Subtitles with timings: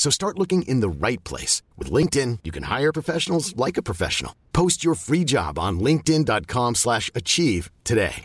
[0.00, 1.60] So start looking in the right place.
[1.76, 4.34] With LinkedIn, you can hire professionals like a professional.
[4.54, 8.24] Post your free job on linkedin.com slash achieve today.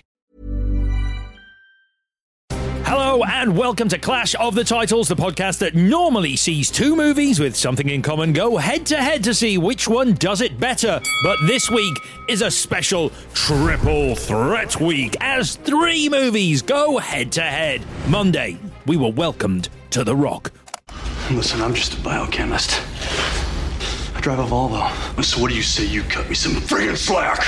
[2.86, 7.42] Hello and welcome to Clash of the Titles, the podcast that normally sees two movies
[7.42, 11.02] with something in common go head to head to see which one does it better.
[11.24, 11.98] But this week
[12.30, 17.82] is a special triple threat week as three movies go head to head.
[18.08, 20.54] Monday, we were welcomed to The Rock.
[21.32, 22.80] Listen, I'm just a biochemist.
[24.16, 25.24] I drive a Volvo.
[25.24, 27.42] So what do you say you cut me some friggin' slack?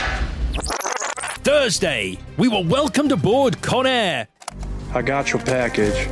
[1.44, 4.30] Thursday, we were welcomed aboard Con Air.
[4.96, 6.10] I got your package.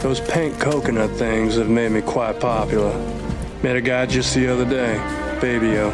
[0.00, 2.96] Those pink coconut things have made me quite popular.
[3.64, 4.96] Met a guy just the other day,
[5.40, 5.90] Fabio.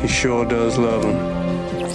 [0.00, 1.94] He sure does love them.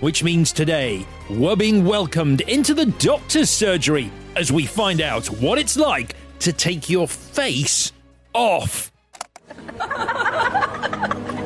[0.00, 5.58] Which means today, we're being welcomed into the doctor's surgery as we find out what
[5.58, 7.92] it's like to take your face
[8.34, 8.92] off.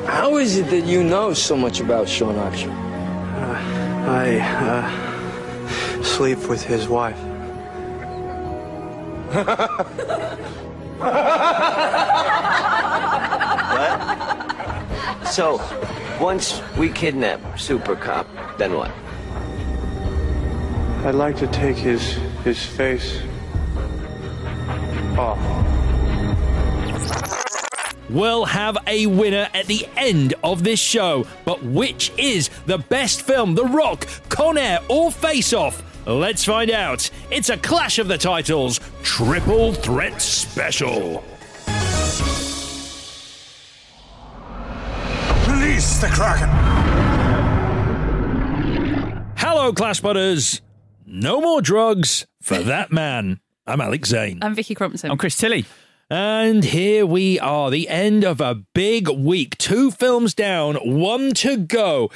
[0.07, 2.71] How is it that you know so much about Sean Archer?
[4.07, 7.17] I, uh, sleep with his wife.
[13.77, 14.17] what?
[15.31, 15.61] So,
[16.19, 18.91] once we kidnap Super Cop, then what?
[21.05, 23.30] I'd like to take his his face off.
[28.09, 31.25] We'll have a winner at the end of this show.
[31.45, 33.55] But which is the best film?
[33.55, 35.81] The Rock, Con Air, or Face Off?
[36.05, 37.09] Let's find out.
[37.29, 41.23] It's a Clash of the Titles Triple Threat Special.
[45.47, 46.49] Release the Kraken!
[49.37, 50.61] Hello, Clash Butters.
[51.05, 53.39] No more drugs for that man.
[53.67, 54.39] I'm Alex Zane.
[54.41, 55.11] I'm Vicky Crumpton.
[55.11, 55.65] I'm Chris Tilly.
[56.09, 59.57] And here we are, the end of a big week.
[59.57, 62.09] Two films down, one to go.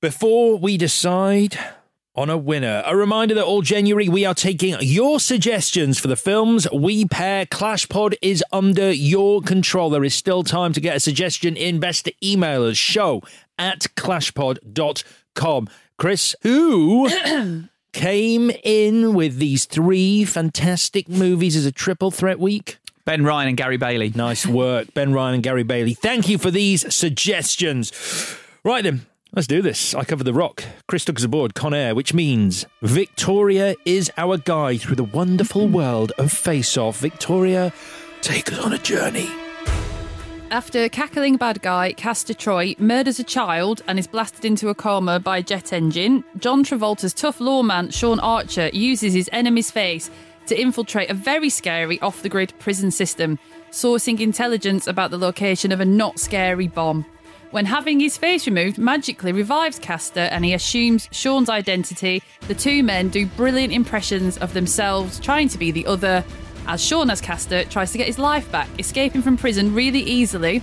[0.00, 1.58] Before we decide
[2.14, 6.16] on a winner, a reminder that all January we are taking your suggestions for the
[6.16, 7.46] films we pair.
[7.46, 9.90] Clash Pod is under your control.
[9.90, 11.80] There is still time to get a suggestion in.
[11.80, 13.22] Best to email us show
[13.58, 15.68] at clashpod.com.
[15.96, 17.08] Chris, who
[17.98, 22.78] came in with these three fantastic movies as a triple threat week?
[23.04, 24.12] Ben Ryan and Gary Bailey.
[24.14, 25.94] Nice work, Ben Ryan and Gary Bailey.
[25.94, 27.90] Thank you for these suggestions.
[28.62, 29.96] Right then, let's do this.
[29.96, 30.62] I cover the rock.
[30.86, 35.66] Chris took us aboard Con Air, which means Victoria is our guide through the wonderful
[35.66, 37.00] world of Face Off.
[37.00, 37.72] Victoria,
[38.20, 39.28] take us on a journey.
[40.50, 45.20] After cackling bad guy Castor Troy murders a child and is blasted into a coma
[45.20, 50.10] by a jet engine, John Travolta's tough lawman Sean Archer uses his enemy's face
[50.46, 53.38] to infiltrate a very scary off the grid prison system,
[53.70, 57.04] sourcing intelligence about the location of a not scary bomb.
[57.50, 62.82] When having his face removed magically revives Castor and he assumes Sean's identity, the two
[62.82, 66.24] men do brilliant impressions of themselves trying to be the other,
[66.68, 70.62] as Sean as Castor tries to get his life back, escaping from prison really easily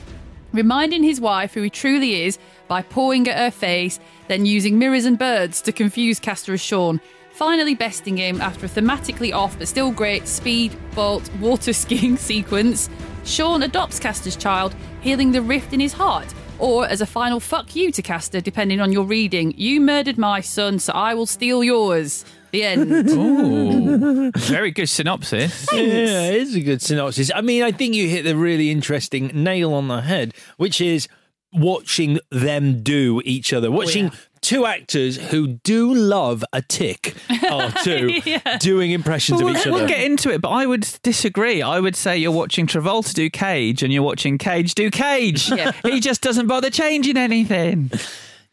[0.55, 5.05] reminding his wife who he truly is by pawing at her face, then using mirrors
[5.05, 6.99] and birds to confuse Castor as Sean.
[7.33, 12.89] Finally, besting him after a thematically off but still great speed, bolt, water skiing sequence.
[13.25, 16.33] Sean adopts Castor's child, healing the rift in his heart.
[16.57, 20.39] Or as a final fuck you to Castor, depending on your reading, you murdered my
[20.39, 22.23] son, so I will steal yours.
[22.55, 23.09] The end.
[23.09, 25.67] Ooh, very good synopsis.
[25.73, 27.29] Yeah, it is a good synopsis.
[27.35, 31.07] I mean, I think you hit the really interesting nail on the head, which is
[31.51, 34.11] watching them do each other, oh, watching
[34.41, 37.15] two actors who do love a tic
[37.49, 38.21] are two
[38.59, 39.71] doing impressions Well, of each other.
[39.71, 39.87] we'll other.
[39.93, 41.61] get into it, but I would disagree.
[41.61, 45.49] I would say you're watching Travolta do Cage and you're watching Cage do Cage.
[45.51, 45.71] Yeah.
[45.83, 47.91] he just doesn't bother changing anything.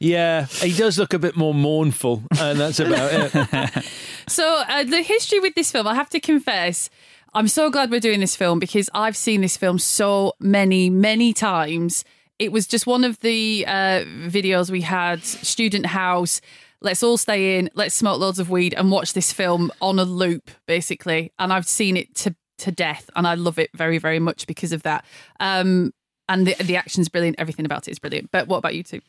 [0.03, 3.87] Yeah, he does look a bit more mournful, and that's about it.
[4.29, 6.89] So, uh, the history with this film, I have to confess,
[7.35, 11.33] I'm so glad we're doing this film because I've seen this film so many, many
[11.33, 12.05] times.
[12.39, 16.41] It was just one of the uh, videos we had, Student House.
[16.81, 20.05] Let's all stay in, let's smoke loads of weed and watch this film on a
[20.05, 21.33] loop, basically.
[21.39, 24.73] And I've seen it to, to death, and I love it very, very much because
[24.73, 25.05] of that.
[25.41, 25.93] Um,
[26.29, 28.31] and the, the action's brilliant, everything about it is brilliant.
[28.31, 29.01] But what about you two?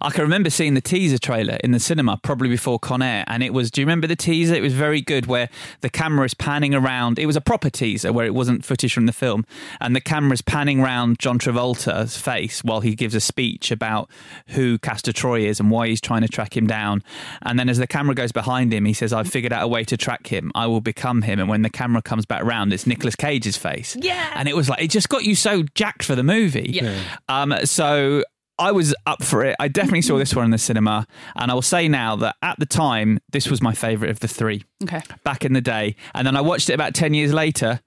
[0.00, 3.42] I can remember seeing the teaser trailer in the cinema probably before Con Air, and
[3.42, 3.70] it was.
[3.70, 4.54] Do you remember the teaser?
[4.54, 5.48] It was very good, where
[5.80, 7.18] the camera is panning around.
[7.18, 9.44] It was a proper teaser where it wasn't footage from the film,
[9.80, 14.10] and the camera's panning around John Travolta's face while he gives a speech about
[14.48, 17.02] who Castor Troy is and why he's trying to track him down.
[17.42, 19.84] And then as the camera goes behind him, he says, "I've figured out a way
[19.84, 20.50] to track him.
[20.54, 23.96] I will become him." And when the camera comes back round, it's Nicolas Cage's face.
[24.00, 24.32] Yeah.
[24.34, 26.70] and it was like it just got you so jacked for the movie.
[26.72, 26.98] Yeah.
[27.28, 28.22] Um, so
[28.58, 29.54] I was up for it.
[29.60, 31.06] I definitely saw this one in the cinema,
[31.36, 34.28] and I will say now that at the time, this was my favourite of the
[34.28, 35.00] three Okay.
[35.24, 35.94] back in the day.
[36.14, 37.80] And then I watched it about 10 years later,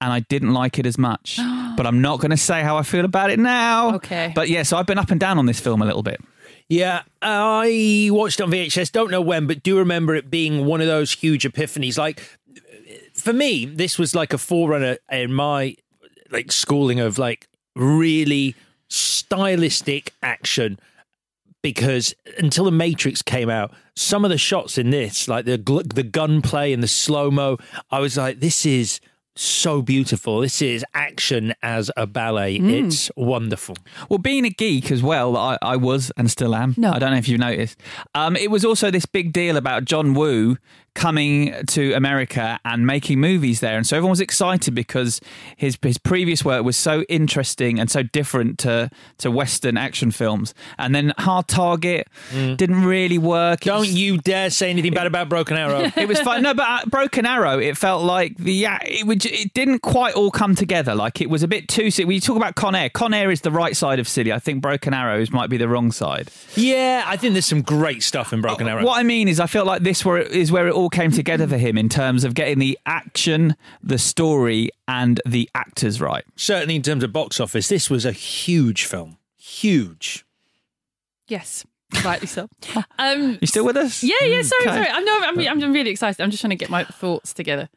[0.00, 1.38] and I didn't like it as much.
[1.76, 3.94] but I'm not going to say how I feel about it now.
[3.96, 4.32] Okay.
[4.34, 6.20] But yeah, so I've been up and down on this film a little bit.
[6.68, 8.92] Yeah, I watched it on VHS.
[8.92, 11.96] Don't know when, but do remember it being one of those huge epiphanies.
[11.96, 12.20] Like
[13.14, 15.76] for me, this was like a forerunner in my
[16.30, 18.54] like schooling of like really
[18.88, 20.78] stylistic action.
[21.60, 25.92] Because until the Matrix came out, some of the shots in this, like the gl-
[25.92, 27.58] the gunplay and the slow mo,
[27.90, 29.00] I was like, this is
[29.34, 30.40] so beautiful.
[30.40, 32.58] This is action as a ballet.
[32.58, 32.86] Mm.
[32.86, 33.76] It's wonderful.
[34.08, 36.74] Well, being a geek as well, I, I was and still am.
[36.76, 36.92] No.
[36.92, 37.78] I don't know if you've noticed.
[38.14, 40.58] Um, it was also this big deal about John Woo
[40.98, 45.20] coming to America and making movies there, and so everyone was excited because
[45.56, 50.54] his his previous work was so interesting and so different to to Western action films.
[50.76, 53.60] And then Hard Target didn't really work.
[53.60, 55.90] Don't was- you dare say anything bad about Broken Arrow.
[55.96, 56.42] it was fun.
[56.42, 60.14] No, but uh, Broken Arrow, it felt like the yeah, it would, it didn't quite
[60.14, 60.94] all come together.
[60.96, 61.90] Like it was a bit too.
[61.92, 62.06] silly.
[62.06, 64.32] When you talk about Con Air, Con Air is the right side of silly.
[64.32, 66.30] I think Broken Arrows might be the wrong side.
[66.56, 68.84] yeah, I think there's some great stuff in Broken Arrow.
[68.84, 71.46] What I mean is, I feel like this where is where it all came together
[71.46, 76.24] for him in terms of getting the action, the story, and the actors right.
[76.36, 79.18] Certainly in terms of box office, this was a huge film.
[79.36, 80.24] Huge.
[81.26, 81.64] Yes,
[82.04, 82.48] rightly so.
[82.98, 84.02] Um, You still with us?
[84.02, 84.42] Yeah, yeah.
[84.42, 84.74] Sorry, Okay.
[84.84, 84.88] sorry.
[84.88, 86.22] I'm no, I'm, I'm really excited.
[86.22, 87.68] I'm just trying to get my thoughts together.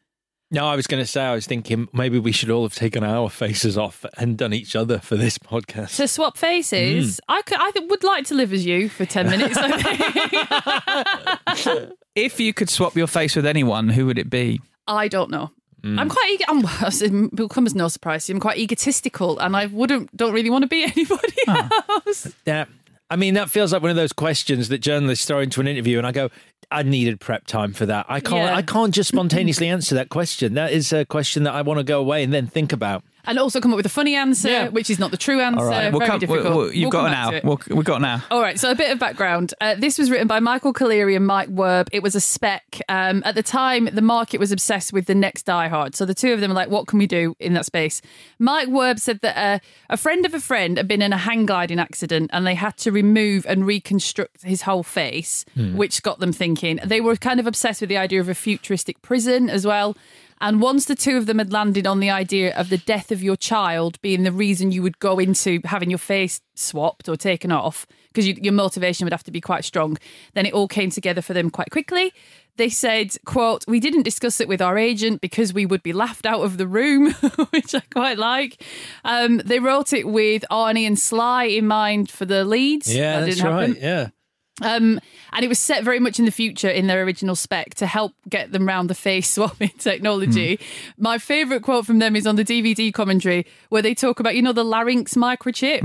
[0.52, 3.02] No, I was going to say, I was thinking maybe we should all have taken
[3.02, 5.96] our faces off and done each other for this podcast.
[5.96, 7.20] To swap faces, mm.
[7.26, 9.56] I could, I would like to live as you for ten minutes.
[9.58, 9.88] I.
[12.14, 14.60] If you could swap your face with anyone, who would it be?
[14.86, 15.50] I don't know.
[15.82, 15.98] Mm.
[15.98, 16.44] I'm quite eager.
[16.46, 16.62] I'm,
[17.32, 18.28] it will come as no surprise.
[18.28, 22.34] I'm quite egotistical, and I wouldn't, don't really want to be anybody else.
[22.46, 22.66] Yeah.
[23.12, 25.98] I mean, that feels like one of those questions that journalists throw into an interview,
[25.98, 26.30] and I go,
[26.70, 28.06] I needed prep time for that.
[28.08, 28.36] I can't.
[28.36, 28.56] Yeah.
[28.56, 30.54] I can't just spontaneously answer that question.
[30.54, 33.04] That is a question that I want to go away and then think about.
[33.24, 34.68] And also come up with a funny answer, Yeah.
[34.68, 35.60] which is not the true answer.
[35.60, 36.44] All right, we'll Very come, difficult.
[36.44, 37.48] we'll- we'll- you've We'll got back now.
[37.48, 38.24] We'll, we've got now.
[38.32, 39.54] All right, so a bit of background.
[39.60, 41.88] Uh, this was written by Michael Colleary and Mike Werb.
[41.92, 42.80] It was a spec.
[42.88, 45.94] Um, at the time, the market was obsessed with the next Die Hard.
[45.94, 48.02] So the two of them were like, what can we do in that space?
[48.40, 51.46] Mike Werb said that uh, a friend of a friend had been in a hang
[51.46, 56.32] gliding accident and they had to remove and reconstruct his whole face, which got them
[56.32, 56.80] thinking.
[56.84, 59.96] They were kind of obsessed with the idea of a futuristic prison as well.
[60.42, 63.22] And once the two of them had landed on the idea of the death of
[63.22, 67.52] your child being the reason you would go into having your face swapped or taken
[67.52, 69.96] off, because you, your motivation would have to be quite strong,
[70.34, 72.12] then it all came together for them quite quickly.
[72.56, 76.26] They said, quote, we didn't discuss it with our agent because we would be laughed
[76.26, 77.12] out of the room,
[77.50, 78.62] which I quite like.
[79.04, 82.92] Um, they wrote it with Arnie and Sly in mind for the leads.
[82.92, 83.78] Yeah, That that's right.
[83.78, 84.08] Yeah.
[84.62, 85.00] Um,
[85.32, 88.12] and it was set very much in the future in their original spec to help
[88.28, 90.60] get them round the face swapping technology.
[90.98, 94.42] My favourite quote from them is on the DVD commentary where they talk about, you
[94.42, 95.82] know, the larynx microchip.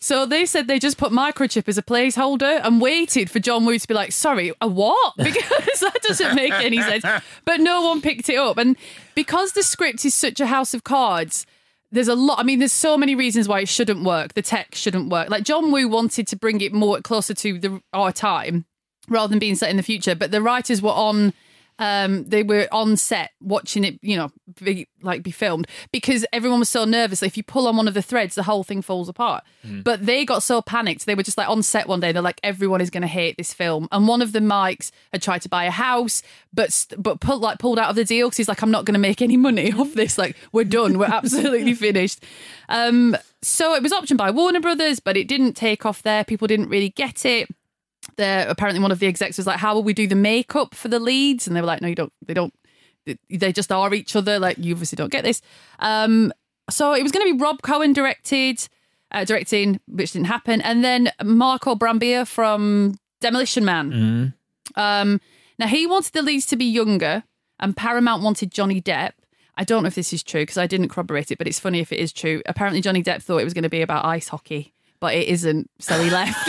[0.00, 3.78] So they said they just put microchip as a placeholder and waited for John Woo
[3.78, 5.14] to be like, sorry, a what?
[5.30, 7.04] Because that doesn't make any sense.
[7.44, 8.58] But no one picked it up.
[8.58, 8.76] And
[9.14, 11.46] because the script is such a house of cards,
[11.92, 12.38] there's a lot.
[12.38, 14.34] I mean, there's so many reasons why it shouldn't work.
[14.34, 15.30] The tech shouldn't work.
[15.30, 18.64] Like John Woo wanted to bring it more closer to the our time
[19.08, 20.14] rather than being set in the future.
[20.14, 21.32] But the writers were on.
[21.80, 24.30] Um, they were on set watching it, you know,
[24.62, 27.22] be, like be filmed because everyone was so nervous.
[27.22, 29.44] If you pull on one of the threads, the whole thing falls apart.
[29.82, 32.12] But they got so panicked, they were just like on set one day.
[32.12, 33.88] They're like, everyone is going to hate this film.
[33.90, 36.22] And one of the mics had tried to buy a house,
[36.52, 38.94] but but pulled like pulled out of the deal because he's like, I'm not going
[38.94, 40.18] to make any money off this.
[40.18, 40.98] Like, we're done.
[40.98, 42.22] We're absolutely finished.
[42.68, 46.24] Um, so it was optioned by Warner Brothers, but it didn't take off there.
[46.24, 47.48] People didn't really get it
[48.20, 50.88] there apparently one of the execs was like how will we do the makeup for
[50.88, 51.46] the leads?
[51.46, 52.54] And they were like no you don't they don't
[53.28, 55.42] they just are each other like you obviously don't get this.
[55.80, 56.32] Um
[56.70, 58.68] so it was going to be rob cohen directed
[59.10, 64.34] uh, directing which didn't happen and then marco brambilla from demolition man.
[64.76, 65.20] Um
[65.58, 67.24] now he wanted the leads to be younger
[67.58, 69.12] and paramount wanted johnny depp.
[69.56, 71.80] I don't know if this is true because I didn't corroborate it, but it's funny
[71.80, 72.40] if it is true.
[72.46, 75.68] Apparently, Johnny Depp thought it was going to be about ice hockey, but it isn't,
[75.78, 76.48] so he left.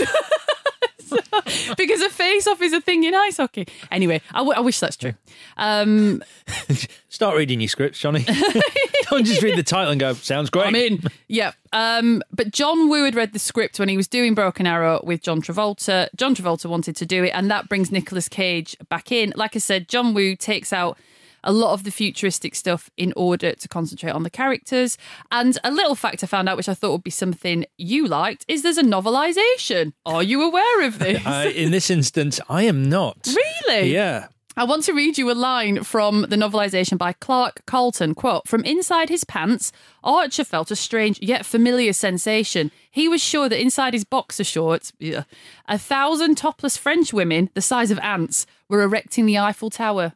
[1.77, 3.67] because a face off is a thing in ice hockey.
[3.91, 5.13] Anyway, I, w- I wish that's true.
[5.57, 6.23] Um,
[7.09, 8.25] Start reading your scripts, Johnny.
[9.09, 10.67] Don't just read the title and go, sounds great.
[10.67, 11.03] I'm in.
[11.27, 11.51] Yeah.
[11.73, 15.21] Um, but John Woo had read the script when he was doing Broken Arrow with
[15.21, 16.07] John Travolta.
[16.15, 19.33] John Travolta wanted to do it, and that brings Nicolas Cage back in.
[19.35, 20.97] Like I said, John Woo takes out
[21.43, 24.97] a lot of the futuristic stuff in order to concentrate on the characters.
[25.31, 28.45] And a little fact I found out, which I thought would be something you liked,
[28.47, 29.93] is there's a novelization.
[30.05, 31.21] Are you aware of this?
[31.31, 33.27] Uh, in this instance, I am not.
[33.67, 33.93] Really?
[33.93, 34.27] Yeah.
[34.57, 38.15] I want to read you a line from the novelization by Clark Carlton.
[38.15, 39.71] Quote From inside his pants,
[40.03, 42.69] Archer felt a strange yet familiar sensation.
[42.89, 45.23] He was sure that inside his boxer shorts, yeah,
[45.69, 50.13] a thousand topless French women, the size of ants, were erecting the Eiffel Tower.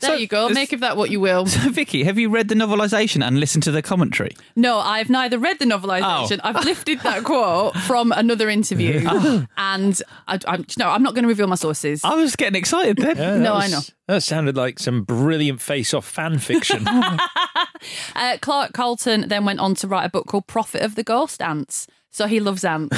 [0.00, 0.48] There So, you go.
[0.50, 1.46] Make of that what you will.
[1.58, 4.36] So, Vicky, have you read the novelisation and listened to the commentary?
[4.54, 6.38] No, I've neither read the novelization.
[6.44, 6.48] Oh.
[6.48, 9.00] I've lifted that quote from another interview,
[9.56, 12.02] and I, I'm no, I'm not going to reveal my sources.
[12.04, 13.16] I was getting excited then.
[13.16, 13.80] Yeah, that No, I know.
[14.06, 16.86] That sounded like some brilliant face-off fan fiction.
[16.86, 21.42] Uh, Clark Carlton then went on to write a book called Prophet of the Ghost
[21.42, 21.86] Ants.
[22.10, 22.96] So he loves ants.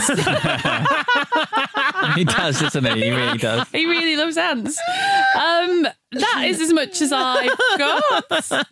[2.14, 3.02] he does, doesn't he?
[3.04, 3.68] He really does.
[3.70, 4.78] he really loves ants.
[5.36, 8.66] Um, that is as much as I've got.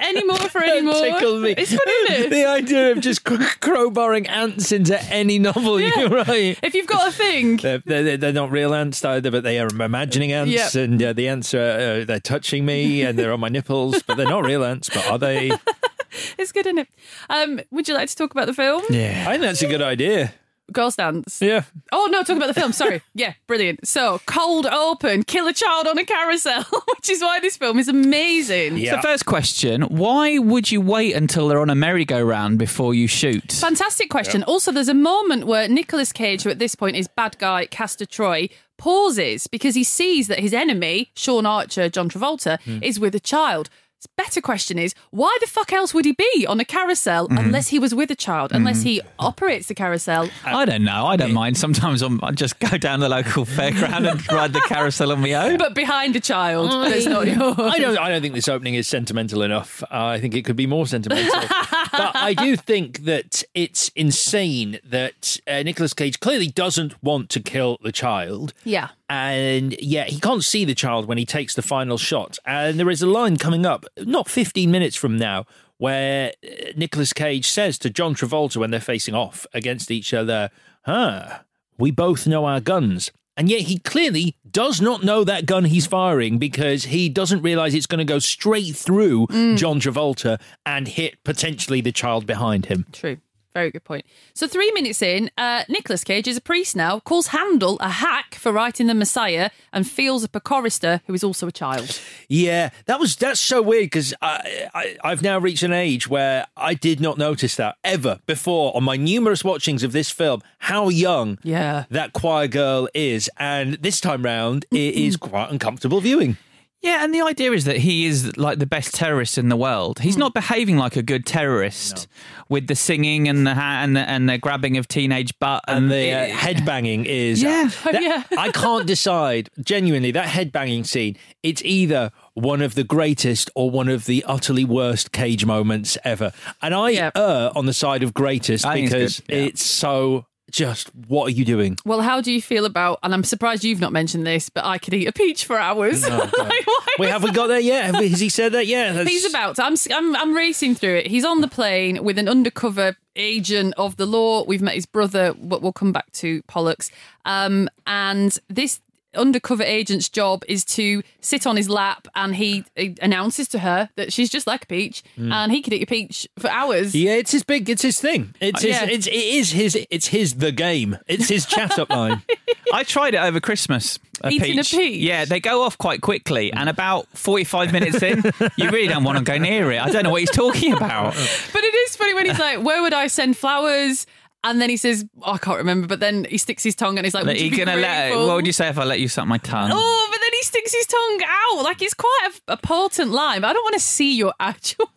[0.00, 0.94] Any more for any more?
[0.94, 1.52] Tickle me.
[1.56, 2.30] It's funny, isn't it?
[2.30, 6.58] the idea of just crowbarring ants into any novel you write.
[6.62, 9.66] If you've got a thing, They're, they're, they're not real ants either, but they are
[9.68, 10.74] imagining ants, Yep.
[10.84, 11.58] and uh, the ants are
[12.00, 14.88] uh, they're touching me, and they're on my nipples, but they're not real ants.
[14.90, 15.50] But are they?
[16.38, 16.88] it's good, isn't it?
[17.30, 18.82] Um, would you like to talk about the film?
[18.90, 20.32] Yeah, I think that's a good idea.
[20.72, 21.40] Ghost Ants.
[21.40, 22.72] Yeah, Oh no, talk about the film.
[22.72, 23.02] Sorry.
[23.14, 23.86] Yeah, brilliant.
[23.88, 26.62] So, cold open, kill a child on a carousel,
[26.96, 28.76] which is why this film is amazing.
[28.78, 28.96] Yeah.
[28.96, 33.50] So, first question why would you wait until they're on a merry-go-round before you shoot?
[33.52, 34.42] Fantastic question.
[34.44, 38.06] Also, there's a moment where Nicolas Cage, who at this point is bad guy Castor
[38.06, 42.78] Troy, pauses because he sees that his enemy, Sean Archer, John Travolta, Hmm.
[42.82, 43.68] is with a child.
[44.00, 47.40] His better question is why the fuck else would he be on a carousel Mhm.
[47.46, 50.30] unless he was with a child, unless he operates the carousel?
[50.44, 51.06] I don't know.
[51.06, 51.56] I don't mind.
[51.56, 55.32] Sometimes I'm, I just go down the local fairground and ride the carousel on my
[55.32, 55.58] own.
[55.58, 57.56] But behind a child that's not yours.
[57.58, 57.98] I don't.
[57.98, 59.82] I don't think this opening is sentimental enough.
[59.82, 61.34] Uh, I think it could be more sentimental.
[61.92, 67.40] but I do think that it's insane that uh, Nicolas Cage clearly doesn't want to
[67.40, 68.52] kill the child.
[68.64, 68.88] Yeah.
[69.08, 72.38] And yet he can't see the child when he takes the final shot.
[72.44, 75.46] And there is a line coming up, not 15 minutes from now,
[75.78, 80.50] where uh, Nicolas Cage says to John Travolta when they're facing off against each other,
[80.84, 81.40] huh,
[81.78, 83.12] we both know our guns.
[83.38, 87.72] And yet he clearly does not know that gun he's firing because he doesn't realize
[87.72, 89.56] it's going to go straight through mm.
[89.56, 92.84] John Travolta and hit potentially the child behind him.
[92.92, 93.18] True.
[93.58, 94.06] Very good point.
[94.34, 98.36] So three minutes in, uh, Nicolas Cage is a priest now, calls Handel a hack
[98.36, 102.00] for writing the Messiah, and feels a chorister who is also a child.
[102.28, 106.46] Yeah, that was that's so weird because I, I I've now reached an age where
[106.56, 110.88] I did not notice that ever before on my numerous watchings of this film how
[110.88, 116.36] young yeah that choir girl is, and this time round it is quite uncomfortable viewing.
[116.80, 119.98] Yeah, and the idea is that he is like the best terrorist in the world.
[119.98, 120.04] Hmm.
[120.04, 122.06] He's not behaving like a good terrorist
[122.48, 125.90] with the singing and the ha- and the, and the grabbing of teenage butt and
[125.90, 127.68] the uh, it- head banging is Yeah.
[127.84, 128.22] Oh, that- yeah.
[128.38, 133.70] I can't decide genuinely that head banging scene it's either one of the greatest or
[133.70, 136.32] one of the utterly worst cage moments ever
[136.62, 137.10] and I Yeah.
[137.16, 139.44] err on the side of greatest I think it's because good, yeah.
[139.46, 142.98] it's so just what are you doing Well, how do you feel about?
[143.02, 146.04] And I'm surprised you've not mentioned this, but I could eat a peach for hours.
[146.08, 146.66] Like,
[146.98, 149.24] Wait, have we got there yet Have we- has he said that yet That's- He's
[149.28, 149.56] about.
[149.56, 149.64] to.
[149.64, 150.16] I'm, I'm.
[150.16, 151.06] I'm racing through it.
[151.06, 154.44] He's on the plane with an undercover agent of the law.
[154.44, 156.90] We've met his brother, but we'll come back to Pollux.
[157.24, 158.80] Um, and this
[159.18, 163.90] undercover agent's job is to sit on his lap, and he, he announces to her
[163.96, 165.32] that she's just like a peach, hmm.
[165.32, 166.94] and he could eat a peach for hours.
[166.94, 167.68] yeah, it's his big.
[167.68, 168.34] It's his thing.
[168.40, 168.70] It's his.
[168.70, 168.84] Yeah.
[168.84, 169.86] It's it is his.
[169.90, 170.98] It's his the game.
[171.06, 172.22] It's his chat up line.
[172.72, 173.98] I tried it over Christmas.
[174.22, 175.00] A Eating a peach?
[175.00, 178.22] Yeah, they go off quite quickly, and about forty-five minutes in,
[178.56, 179.80] you really don't want to go near it.
[179.80, 181.14] I don't know what he's talking about.
[181.52, 184.06] But it is funny when he's like, "Where would I send flowers?"
[184.44, 187.04] And then he says, oh, "I can't remember." But then he sticks his tongue and
[187.04, 188.08] he's like, Like, "Would you you be gonna let?
[188.10, 189.70] grateful?" What would you say if I let you suck my tongue?
[189.72, 191.62] Oh, but then he sticks his tongue out.
[191.64, 193.40] Like it's quite a, a potent line.
[193.40, 194.90] But I don't want to see your actual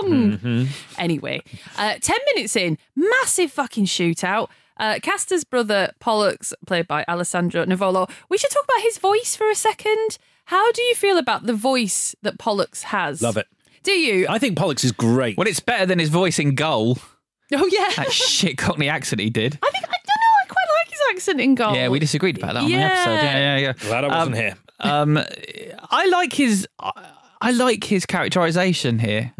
[0.00, 0.68] tongue.
[0.96, 1.42] Anyway,
[1.76, 4.48] uh, 10 minutes in, massive fucking shootout.
[4.78, 8.08] Uh, Castor's brother, Pollux, played by Alessandro Nivola.
[8.28, 10.18] We should talk about his voice for a second.
[10.46, 13.20] How do you feel about the voice that Pollux has?
[13.20, 13.48] Love it.
[13.82, 14.26] Do you?
[14.28, 15.36] I think Pollux is great.
[15.36, 16.98] Well, it's better than his voice in Goal.
[17.54, 17.90] Oh, yeah.
[17.96, 19.58] That shit Cockney accent he did.
[19.62, 21.74] I think, I don't know, I quite like his accent in goal.
[21.74, 22.88] Yeah, we disagreed about that on Yeah.
[22.88, 23.14] the episode.
[23.14, 23.72] Yeah, yeah, yeah.
[23.72, 24.56] Glad I wasn't Um, here.
[24.80, 25.18] Um,
[25.90, 26.66] I like his.
[27.40, 29.32] I like his characterization here.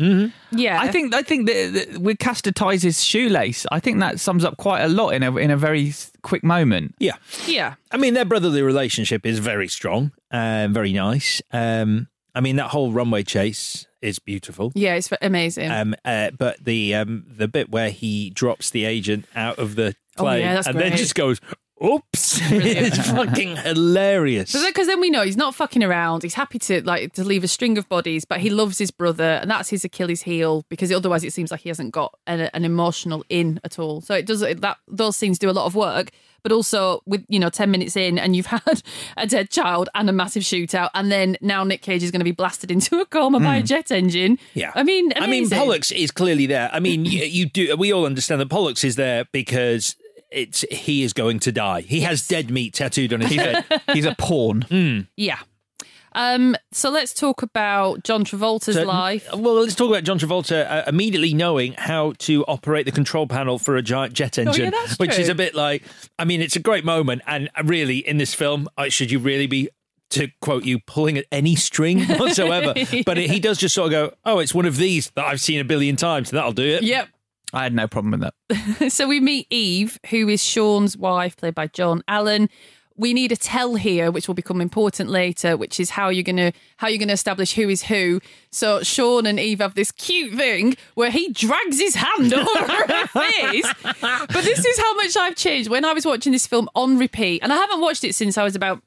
[0.53, 0.81] Yeah.
[0.81, 4.45] I think I think that, that with Castor ties his shoelace, I think that sums
[4.45, 6.95] up quite a lot in a in a very s- quick moment.
[7.01, 7.17] Yeah.
[7.47, 7.75] Yeah.
[7.91, 11.43] I mean, their brotherly relationship is very strong and very nice.
[11.53, 14.73] Um, I mean, that whole runway chase is beautiful.
[14.75, 15.71] Yeah, it's amazing.
[15.71, 19.95] Um, uh, but the um, the bit where he drops the agent out of the
[20.19, 21.41] Oh, plane yeah, that's and then just goes,
[21.85, 24.53] "Oops!" it's fucking hilarious.
[24.67, 26.23] Because then we know he's not fucking around.
[26.23, 29.39] He's happy to like to leave a string of bodies, but he loves his brother,
[29.41, 30.65] and that's his Achilles heel.
[30.69, 34.01] Because otherwise, it seems like he hasn't got an, an emotional in at all.
[34.01, 34.79] So it does that.
[34.89, 36.11] Those scenes do a lot of work,
[36.43, 38.83] but also with you know ten minutes in, and you've had
[39.17, 42.25] a dead child and a massive shootout, and then now Nick Cage is going to
[42.25, 44.37] be blasted into a coma by a jet engine.
[44.37, 44.59] Hmm.
[44.59, 45.59] Yeah, I mean, I mean, amazing.
[45.59, 46.71] Pollux is clearly there.
[46.73, 47.77] I mean, you, you do.
[47.77, 49.97] We all understand that Pollux is there because
[50.31, 51.83] it's he is going to die.
[51.83, 53.65] He has dead meat tattooed on his head.
[53.93, 55.07] He's a pawn.
[55.17, 55.39] Yeah.
[56.15, 59.29] Um, so let's talk about John Travolta's So, life.
[59.35, 63.59] Well, let's talk about John Travolta uh, immediately knowing how to operate the control panel
[63.59, 65.83] for a giant jet engine, Oh, that's which is a bit like.
[66.19, 69.47] I mean, it's a great moment, and really, in this film, uh, should you really
[69.47, 69.69] be?
[70.13, 72.73] To quote you, pulling at any string whatsoever.
[73.05, 75.61] But he does just sort of go, Oh, it's one of these that I've seen
[75.61, 76.31] a billion times.
[76.31, 76.83] That'll do it.
[76.83, 77.09] Yep.
[77.53, 78.91] I had no problem with that.
[78.91, 82.49] so we meet Eve, who is Sean's wife, played by Joan Allen.
[82.99, 86.53] We need a tell here, which will become important later, which is how you're gonna
[86.79, 88.21] how you're gonna establish who is who.
[88.51, 93.07] So Sean and Eve have this cute thing where he drags his hand over her
[93.07, 93.73] face.
[94.03, 95.71] But this is how much I've changed.
[95.71, 98.43] When I was watching this film on repeat, and I haven't watched it since I
[98.43, 98.83] was about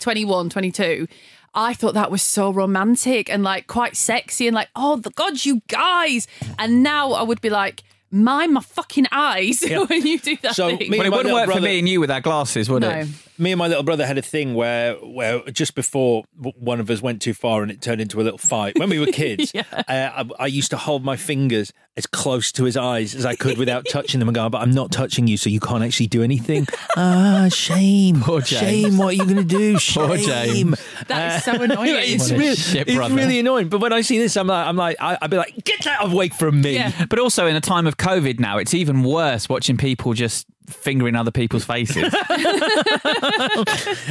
[0.00, 1.06] 21, 22.
[1.54, 5.46] I thought that was so romantic and like quite sexy and like, oh the god,
[5.46, 6.28] you guys.
[6.58, 9.78] And now I would be like, mind my fucking eyes Yeah.
[9.88, 10.90] when you do that So, thing.
[10.90, 12.82] me Well, and it wouldn't little work for me and you with our glasses, would
[12.82, 12.90] No.
[12.90, 13.08] it?
[13.38, 17.02] Me and my little brother had a thing where, where just before one of us
[17.02, 18.78] went too far and it turned into a little fight.
[18.78, 22.64] When we were kids, uh, I, I used to hold my fingers as close to
[22.64, 25.36] his eyes as I could without touching them and go, but I'm not touching you,
[25.36, 26.66] so you can't actually do anything.
[26.96, 28.20] ah, shame.
[28.20, 28.60] Poor James.
[28.60, 29.78] Shame, what are you going to do?
[29.78, 30.06] Shame.
[30.06, 30.82] Poor James.
[31.08, 31.96] That is so annoying.
[31.98, 33.68] It's, really, shit it's really annoying.
[33.68, 36.04] But when I see this, I'm like, I'm like I, I'd be like, get that
[36.04, 36.74] away from me.
[36.74, 37.06] Yeah.
[37.08, 41.16] But also in a time of COVID now, it's even worse watching people just fingering
[41.16, 42.14] other people's faces.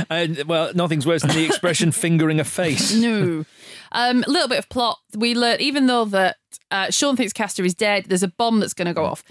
[0.09, 2.93] And well, nothing's worse than the expression fingering a face.
[2.95, 3.45] no.
[3.91, 4.99] Um, a little bit of plot.
[5.15, 6.37] We learn, even though that
[6.69, 9.23] uh, Sean thinks Castor is dead, there's a bomb that's going to go off.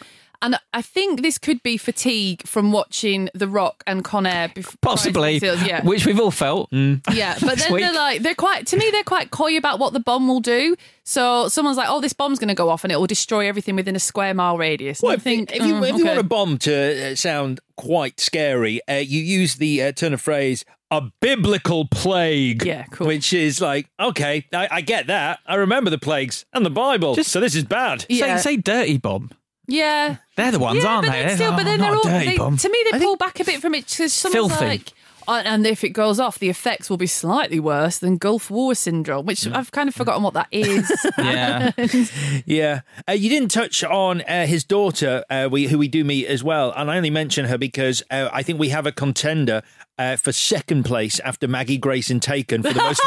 [0.44, 4.50] And I think this could be fatigue from watching The Rock and Con Air.
[4.54, 5.82] Before, Possibly, yeah.
[5.82, 6.68] which we've all felt.
[6.70, 6.98] Yeah,
[7.40, 7.82] but then week.
[7.82, 10.76] they're like they're quite to me they're quite coy about what the bomb will do.
[11.02, 13.74] So someone's like, "Oh, this bomb's going to go off and it will destroy everything
[13.74, 16.18] within a square mile radius." And Well, I think if you mm, if you want
[16.18, 20.66] a bomb to uh, sound quite scary, uh, you use the uh, turn of phrase
[20.90, 23.06] "a biblical plague." Yeah, cool.
[23.06, 25.38] Which is like, okay, I, I get that.
[25.46, 28.04] I remember the plagues and the Bible, Just- so this is bad.
[28.10, 28.36] Yeah.
[28.36, 29.30] Say, say dirty bomb.
[29.66, 31.22] Yeah, They're the ones, yeah, aren't but they?
[31.24, 32.56] Then still, Oh, but then not they're a all dirty they, bomb.
[32.56, 34.64] to me they pull back a bit from it because someone's Filthy.
[34.66, 34.92] like,
[35.26, 39.24] And if it goes off, the effects will be slightly worse than Gulf War syndrome,
[39.24, 40.90] which I've kind of forgotten what that is.
[41.18, 41.70] Yeah.
[42.46, 46.26] Yeah, uh, you didn't touch on uh, his daughter, uh, we, who we do meet
[46.26, 49.62] as well, and I only mention her because uh, I think we have a contender
[49.98, 53.00] uh, for second place after Maggie Grace in Taken for the most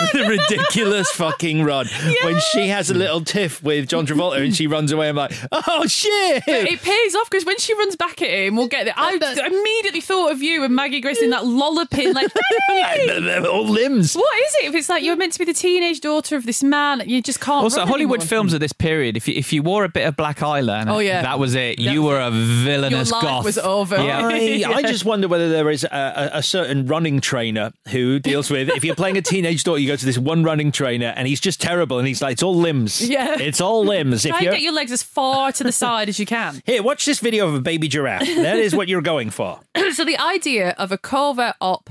[0.14, 1.86] rid- ridiculous fucking run
[2.22, 5.08] when she has a little tiff with John Travolta and she runs away.
[5.08, 6.42] I'm like, oh shit!
[6.46, 8.94] it pays off because when she runs back at him, we'll get it.
[8.96, 9.12] I
[9.46, 12.28] immediately thought of you and Maggie Grace in that lolloping, like,
[13.48, 14.14] All limbs.
[14.14, 14.64] what is it?
[14.66, 17.40] If it's like you're meant to be the teenage daughter of this man, you just
[17.40, 17.62] can't.
[17.62, 18.28] Also, run Hollywood anymore.
[18.28, 20.98] films of this period, if you, if you wore a bit of black eyeliner, Oh,
[20.98, 21.22] yeah.
[21.22, 21.76] that was it.
[21.76, 23.44] That you was were a villainous Your life goth.
[23.44, 23.96] was over.
[23.96, 24.26] Yeah.
[24.26, 25.88] I, I just wonder whether there is a,
[26.34, 29.87] a, a certain running trainer who deals with if you're playing a teenage daughter, you
[29.88, 32.54] go to this one running trainer and he's just terrible and he's like, it's all
[32.54, 33.06] limbs.
[33.08, 33.36] Yeah.
[33.38, 34.22] It's all limbs.
[34.22, 36.62] Try If you're get your legs as far to the side as you can.
[36.64, 38.26] here, watch this video of a baby giraffe.
[38.26, 39.60] That is what you're going for.
[39.92, 41.90] so the idea of a covert op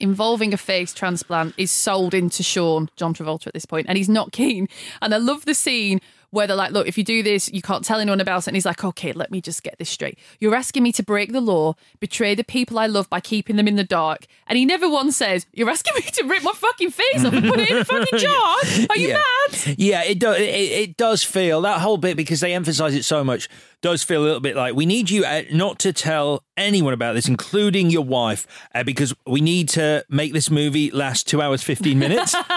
[0.00, 4.08] involving a face transplant is sold into Sean John Travolta at this point, and he's
[4.08, 4.68] not keen.
[5.00, 7.84] And I love the scene where they're like, "Look, if you do this, you can't
[7.84, 10.18] tell anyone about it." And he's like, "Okay, let me just get this straight.
[10.40, 13.68] You're asking me to break the law, betray the people I love by keeping them
[13.68, 16.90] in the dark." And he never once says, "You're asking me to rip my fucking
[16.90, 18.56] face off and put it in a fucking jar?
[18.90, 19.22] Are you yeah.
[19.48, 20.38] mad?" Yeah, it does.
[20.38, 23.48] It, it does feel that whole bit because they emphasize it so much.
[23.82, 27.14] Does feel a little bit like we need you uh, not to tell anyone about
[27.14, 31.62] this, including your wife, uh, because we need to make this movie last two hours
[31.62, 32.34] fifteen minutes.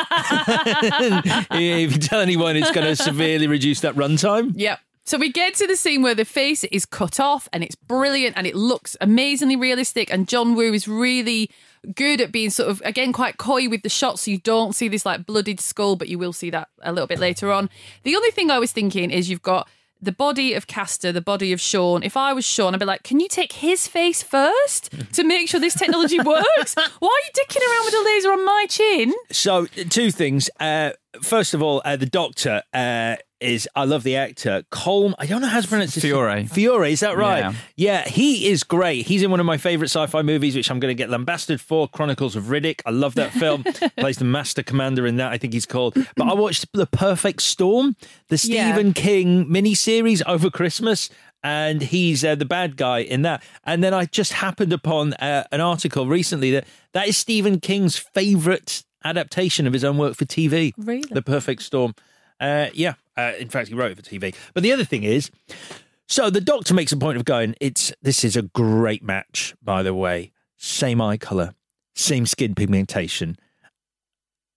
[1.51, 4.53] if you tell anyone, it's going to severely reduce that runtime.
[4.55, 4.79] Yep.
[5.09, 8.37] So we get to the scene where the face is cut off and it's brilliant
[8.37, 10.13] and it looks amazingly realistic.
[10.13, 11.49] And John Woo is really
[11.95, 14.21] good at being sort of, again, quite coy with the shots.
[14.21, 17.07] So you don't see this like bloodied skull, but you will see that a little
[17.07, 17.71] bit later on.
[18.03, 19.67] The only thing I was thinking is you've got
[20.01, 22.03] the body of Castor, the body of Sean.
[22.03, 25.49] If I was Sean, I'd be like, can you take his face first to make
[25.49, 26.75] sure this technology works?
[26.75, 29.13] Why are you dicking around with a laser on my chin?
[29.31, 30.49] So, two things.
[30.59, 30.91] Uh,
[31.21, 35.13] first of all, uh, the doctor uh, is, I love the actor, Colm.
[35.17, 36.47] I don't know how to pronounce his Feore.
[36.49, 37.39] Feore, is that right?
[37.39, 37.53] Yeah.
[37.75, 38.07] Yeah.
[38.07, 39.05] he is great.
[39.07, 41.61] He's in one of my favourite sci fi movies, which I'm going to get lambasted
[41.61, 42.81] for Chronicles of Riddick.
[42.85, 43.63] I love that film.
[43.97, 45.95] Plays the Master Commander in that, I think he's called.
[46.15, 47.95] But I watched The Perfect Storm,
[48.27, 48.71] the Yeah.
[48.73, 51.09] Stephen King miniseries over Christmas.
[51.41, 53.41] And he's uh, the bad guy in that.
[53.63, 57.97] And then I just happened upon uh, an article recently that that is Stephen King's
[57.97, 60.73] favourite adaptation of his own work for TV.
[60.77, 61.03] Really?
[61.09, 61.93] The Perfect Storm.
[62.39, 62.93] Uh, yeah.
[63.17, 64.33] Uh, in fact, he wrote it for TV.
[64.53, 65.29] But the other thing is,
[66.07, 69.83] so the doctor makes a point of going, it's this is a great match, by
[69.83, 70.31] the way.
[70.57, 71.53] Same eye colour,
[71.95, 73.37] same skin pigmentation.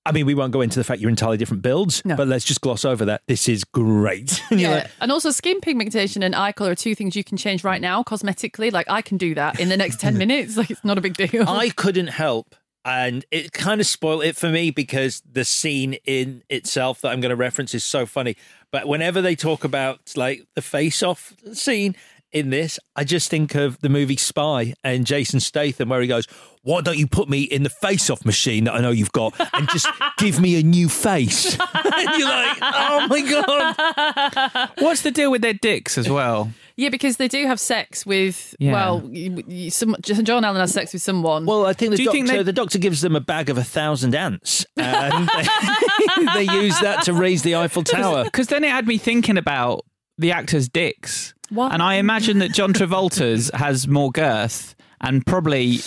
[0.05, 2.17] I mean, we won't go into the fact you're entirely different builds, No.
[2.17, 3.23] but let's just gloss over that.
[3.29, 4.43] This is great.
[4.51, 7.37] And Yeah, like, and also skin pigmentation and eye color are two things you can
[7.37, 8.73] change right now cosmetically.
[8.73, 10.57] Like I can do that in the next ten minutes.
[10.57, 11.49] Like it's not a big deal.
[11.49, 12.57] I couldn't help.
[12.85, 17.21] And it kind of spoiled it for me because the scene in itself that I'm
[17.21, 18.37] going to reference is so funny.
[18.73, 21.95] But whenever they talk about like the face off scene
[22.33, 26.27] in this, I just think of the movie Spy and Jason Statham, where he goes,
[26.63, 29.35] Why don't you put me in the face off machine that I know you've got
[29.55, 29.87] and just
[30.19, 31.57] give me a new face?
[31.75, 34.71] and you're like, Oh my God.
[34.79, 36.51] What's the deal with their dicks as well?
[36.77, 38.55] Yeah, because they do have sex with.
[38.59, 38.73] Yeah.
[38.73, 41.45] Well, you, you, some, Joan Allen has sex with someone.
[41.47, 43.59] Well, I think the Do doctor think they- the doctor gives them a bag of
[43.59, 48.25] a thousand ants, and they, they use that to raise the Eiffel Tower.
[48.25, 49.85] Because then it had me thinking about
[50.19, 51.35] the actors' dicks.
[51.51, 51.73] What?
[51.73, 55.81] And I imagine that John Travolta's has more girth and probably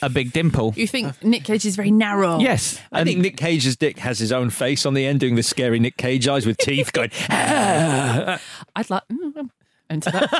[0.00, 0.72] a big dimple.
[0.76, 2.38] you think Nick Cage is very narrow?
[2.40, 2.80] Yes.
[2.90, 5.78] I think Nick Cage's dick has his own face on the end, doing the scary
[5.78, 7.10] Nick Cage eyes with teeth going.
[7.30, 8.40] "Ah."
[8.74, 9.02] I'd like.
[9.12, 9.50] Mm, I'm
[9.92, 10.32] into that.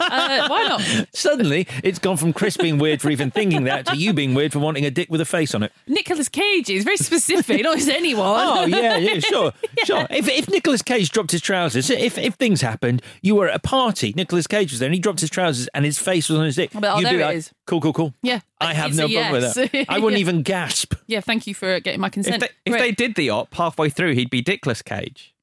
[0.00, 1.06] uh, why not?
[1.14, 4.52] Suddenly, it's gone from Chris being weird for even thinking that to you being weird
[4.52, 5.72] for wanting a dick with a face on it.
[5.86, 7.62] Nicolas Cage is very specific.
[7.62, 8.26] Not just anyone.
[8.26, 9.52] Oh yeah, yeah, sure,
[9.84, 10.06] sure.
[10.10, 13.60] If if Nicolas Cage dropped his trousers, if if things happened, you were at a
[13.60, 16.44] party, Nicolas Cage was there, and he dropped his trousers, and his face was on
[16.46, 16.74] his dick.
[16.74, 17.52] I'll be like, oh, You'd be there it like, is.
[17.66, 18.14] cool, cool, cool.
[18.22, 19.56] Yeah, I have it's no problem yes.
[19.56, 19.86] with that.
[19.88, 20.20] I wouldn't Yeah.
[20.28, 20.94] even gasp.
[21.06, 22.40] Yeah, thank you for getting my If consent.
[22.40, 25.34] they, if they did the op halfway through, he'd be Dickless Cage.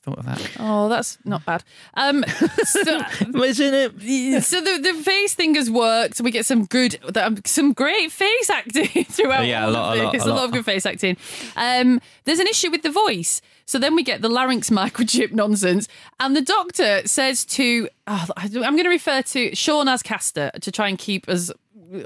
[0.00, 0.50] Just thought of that.
[0.58, 1.62] Oh, that's not bad.
[1.94, 2.24] Um,
[2.64, 2.80] so,
[3.44, 4.42] Isn't it?
[4.44, 6.20] so the, the face thing has worked.
[6.20, 9.46] We get some good, um, some great face acting throughout.
[9.46, 10.44] Yeah, a lot, of a lot, a a lot lot.
[10.46, 11.16] of good face acting.
[11.56, 13.42] Um, there's an issue with the voice.
[13.66, 15.86] So then we get the larynx microchip nonsense,
[16.18, 20.72] and the doctor says to, oh, I'm going to refer to Sean as Castor to
[20.72, 21.50] try and keep us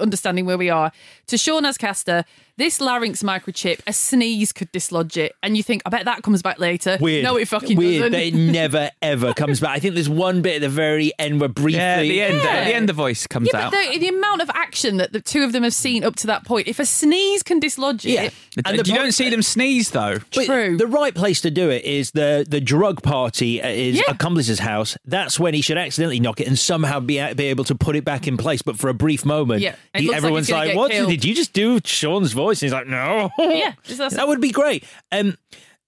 [0.00, 0.90] understanding where we are.
[1.28, 2.24] To Sean as Castor,
[2.56, 6.40] This larynx microchip, a sneeze could dislodge it, and you think, I bet that comes
[6.40, 6.96] back later.
[7.00, 7.24] Weird.
[7.24, 8.12] No, it fucking Weird doesn't.
[8.12, 9.70] that it never ever comes back.
[9.76, 11.78] I think there's one bit at the very end where briefly.
[11.80, 12.50] Yeah, at the end, Yeah.
[12.50, 13.72] at the end, the voice comes yeah, out.
[13.72, 16.26] but the, the amount of action that the two of them have seen up to
[16.28, 18.30] that point, if a sneeze can dislodge it, Yeah.
[18.64, 20.18] And the you pro- don't see them sneeze though.
[20.32, 20.76] But True.
[20.76, 24.02] The right place to do it is the the drug party at his Yeah.
[24.08, 24.96] accomplice's house.
[25.04, 28.04] That's when he should accidentally knock it and somehow be be able to put it
[28.04, 28.62] back in place.
[28.62, 29.74] But for a brief moment, Yeah.
[29.92, 31.80] It he- looks like everyone's he's gonna like, get "What killed." did you just do?"
[31.84, 34.84] Sean's voice, and he's like, "No." Yeah, just that would be great.
[35.12, 35.36] Um,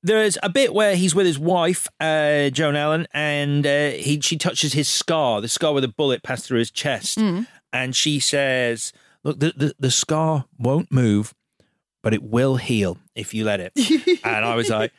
[0.03, 4.37] there's a bit where he's with his wife, uh, Joan Allen, and uh, he she
[4.37, 7.47] touches his scar, the scar where the bullet passed through his chest, Mm.
[7.73, 8.93] and she says,
[9.25, 11.35] "Look, the, the the scar won't move,
[12.03, 13.73] but it will heal if you let it."
[14.25, 14.93] and I was like.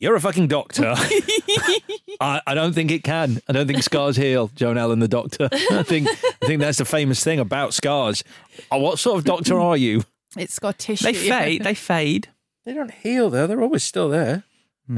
[0.00, 0.92] You're a fucking doctor.
[2.20, 3.40] I, I don't think it can.
[3.48, 5.48] I don't think scars heal, Joan Allen, the doctor.
[5.52, 8.22] I think I think that's the famous thing about scars.
[8.70, 10.02] Oh, what sort of doctor are you?
[10.36, 11.04] It's got tissue.
[11.04, 11.64] They fade.
[11.64, 12.28] They fade.
[12.64, 13.46] They don't heal though.
[13.46, 14.44] They're always still there.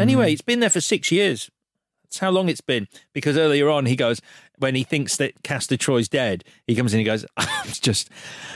[0.00, 1.48] Anyway, it's been there for six years.
[2.02, 2.88] That's how long it's been.
[3.12, 4.20] Because earlier on, he goes
[4.58, 6.44] when he thinks that Castor Troy's dead.
[6.66, 6.98] He comes in.
[6.98, 8.10] He goes, "I'm just,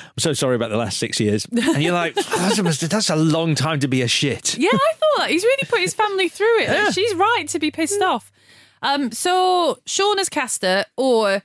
[0.07, 3.17] I'm so sorry about the last six years." And you're like, "That's a, that's a
[3.17, 5.31] long time to be a shit." Yeah, I thought that.
[5.31, 6.69] He's really put his family through it.
[6.85, 8.33] Like, she's right to be pissed off.
[8.83, 11.43] Um, so Sean as Castor, or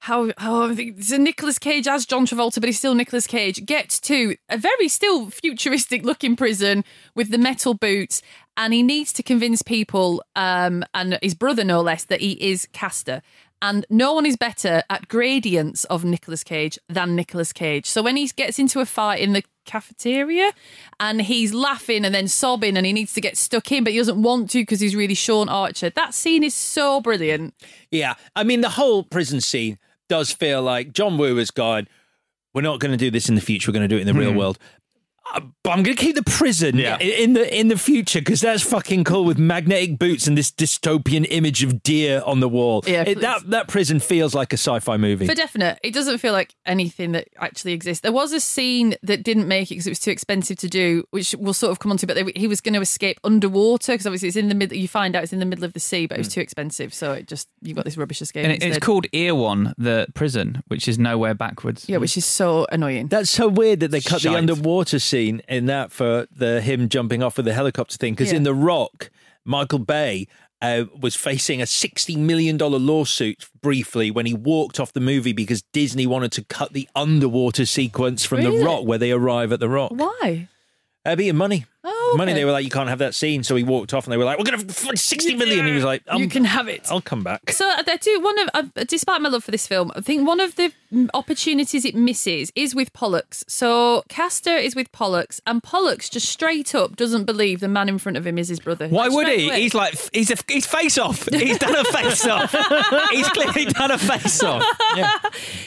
[0.00, 3.98] how how it's a Nicolas Cage as John Travolta, but he's still Nicolas Cage, gets
[4.00, 8.22] to a very still futuristic looking prison with the metal boots,
[8.56, 12.68] and he needs to convince people, um, and his brother no less, that he is
[12.72, 13.22] Castor.
[13.62, 17.86] And no one is better at gradients of Nicolas Cage than Nicolas Cage.
[17.86, 20.52] So when he gets into a fight in the cafeteria
[21.00, 23.98] and he's laughing and then sobbing and he needs to get stuck in, but he
[23.98, 25.88] doesn't want to because he's really Sean Archer.
[25.88, 27.54] That scene is so brilliant.
[27.90, 31.88] Yeah, I mean the whole prison scene does feel like John Woo has gone.
[32.54, 33.70] We're not going to do this in the future.
[33.70, 34.38] We're going to do it in the real hmm.
[34.38, 34.58] world.
[35.34, 36.96] Uh, But I'm going to keep the prison Yeah.
[36.98, 41.26] in the in the future because that's fucking cool with magnetic boots and this dystopian
[41.30, 42.84] image of deer on the wall.
[42.86, 45.26] Yeah, It- that that prison feels like a sci-fi movie.
[45.26, 48.02] For definite, it doesn't feel like anything that actually exists.
[48.02, 51.02] There was a scene that didn't make it because it was too expensive to do,
[51.10, 52.06] which we'll sort of come on to.
[52.06, 54.76] But they, he was going to escape underwater because obviously it's in the middle.
[54.78, 56.94] You find out it's in the middle of the sea, but it was too expensive,
[56.94, 58.44] so it just you've got this rubbish escape.
[58.44, 58.82] And it, it's instead.
[58.82, 61.86] called Erewhon, the prison, which is nowhere backwards.
[61.88, 63.08] yeah, which is so annoying.
[63.08, 67.22] That's so weird that they cut the underwater scene in that for the him jumping
[67.22, 68.14] off with the helicopter thing.
[68.14, 68.38] Because Yeah.
[68.38, 69.10] in The Rock,
[69.44, 70.26] Michael Bay
[70.62, 75.32] uh, was facing a sixty million dollar lawsuit briefly when he walked off the movie
[75.32, 78.58] because Disney wanted to cut the underwater sequence from Really?
[78.58, 79.92] The Rock where they arrive at The Rock.
[79.94, 80.48] Why?
[81.04, 81.66] Uh, being money.
[81.84, 82.32] Oh, Money.
[82.34, 83.42] They were like, you can't have that scene.
[83.42, 85.66] So he walked off, and they were like, we're gonna f- sixty million.
[85.66, 86.86] He was like, um, you can have it.
[86.90, 87.50] I'll come back.
[87.50, 90.40] So I do one of, uh, despite my love for this film, I think one
[90.40, 93.44] of the mm, opportunities it misses is with Pollux.
[93.48, 97.98] So Castor is with Pollux, and Pollux just straight up doesn't believe the man in
[97.98, 98.88] front of him is his brother.
[98.88, 99.46] Why Like, would he?
[99.48, 99.60] away.
[99.62, 101.26] He's like he's a he's face off.
[101.32, 102.50] He's done a face off.
[103.10, 104.64] he's clearly done a face off.
[104.96, 105.10] Yeah.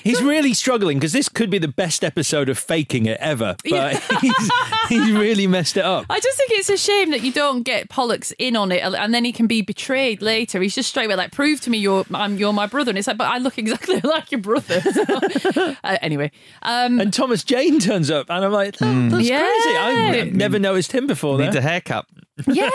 [0.04, 3.97] He's really struggling because this could be the best episode of faking it ever, but
[4.21, 4.52] he's,
[4.89, 6.06] he's really messed it up.
[6.10, 9.13] I just think it's a shame that you don't get Pollux in on it, and
[9.13, 10.62] then he can be betrayed later.
[10.62, 13.08] He's just straight away like, "Prove to me you're I'm you're my brother," and it's
[13.08, 16.32] like, "But I look exactly like your brother." So, uh, anyway,
[16.63, 19.39] um, And Thomas Jane turns up, and I'm like, that, that's Yeah.
[19.63, 19.78] crazy.
[19.78, 21.38] I've never noticed him before.
[21.38, 21.62] Needs There.
[21.62, 22.06] a haircut.
[22.48, 22.70] yeah.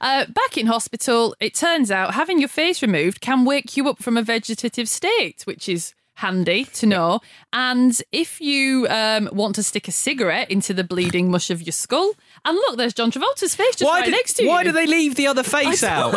[0.00, 4.02] Uh, back in hospital, it turns out having your face removed can wake you up
[4.02, 7.20] from a vegetative state, which is handy to know.
[7.52, 11.72] And if you um, want to stick a cigarette into the bleeding mush of your
[11.72, 12.12] skull,
[12.44, 14.48] and look, there's John Travolta's face just Why right do, next to you.
[14.48, 16.14] why do they leave the other face out?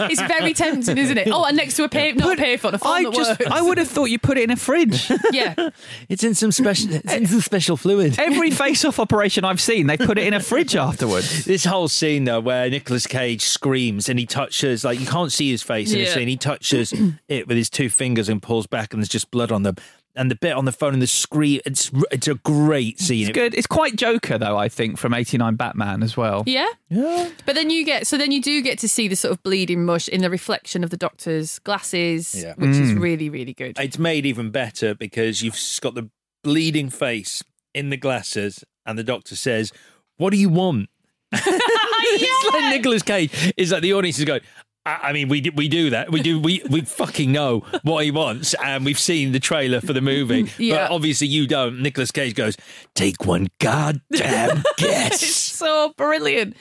[0.00, 1.28] It's very tempting, isn't it?
[1.30, 3.50] Oh, and next to a pay, not a payphone, a phone I that just works.
[3.50, 5.10] I would have thought you put it in a fridge.
[5.32, 5.54] yeah.
[6.08, 7.26] It's in some special, it's in eh.
[7.26, 8.18] some special fluid.
[8.18, 11.44] Every face-off operation I've seen, they put it in a fridge afterwards.
[11.44, 15.50] This whole scene though, where Nicolas Cage screams and he touches, like you can't see
[15.50, 16.28] his face in the scene.
[16.28, 16.94] He touches
[17.28, 19.76] it with his two fingers and pulls back, and there's just blood on them.
[20.18, 23.28] And the bit on the phone and the scream, it's it's a great scene.
[23.28, 23.54] It's good.
[23.54, 24.58] It's quite Joker though.
[24.58, 26.42] I think from '89 Batman as well.
[26.44, 26.66] Yeah.
[26.90, 27.30] Yeah.
[27.46, 29.84] But then you get so then you do get to see the sort of bleeding
[29.84, 32.54] mush in the reflection of the doctor's glasses, Yeah.
[32.56, 33.00] which is mm.
[33.00, 33.78] really really good.
[33.78, 36.10] It's made even better because you've got the
[36.42, 39.72] bleeding face in the glasses, and the doctor says,
[40.16, 40.88] "What do you want?"
[41.32, 44.40] it's like Nicolas Cage is like the audience is going.
[45.02, 46.10] I mean, we do, we do that.
[46.10, 46.38] We do.
[46.38, 50.50] We we fucking know what he wants, and we've seen the trailer for the movie.
[50.58, 50.88] Yeah.
[50.88, 51.80] But obviously, you don't.
[51.82, 52.56] Nicolas Cage goes,
[52.94, 56.56] "Take one goddamn guess." It's guess." so brilliant.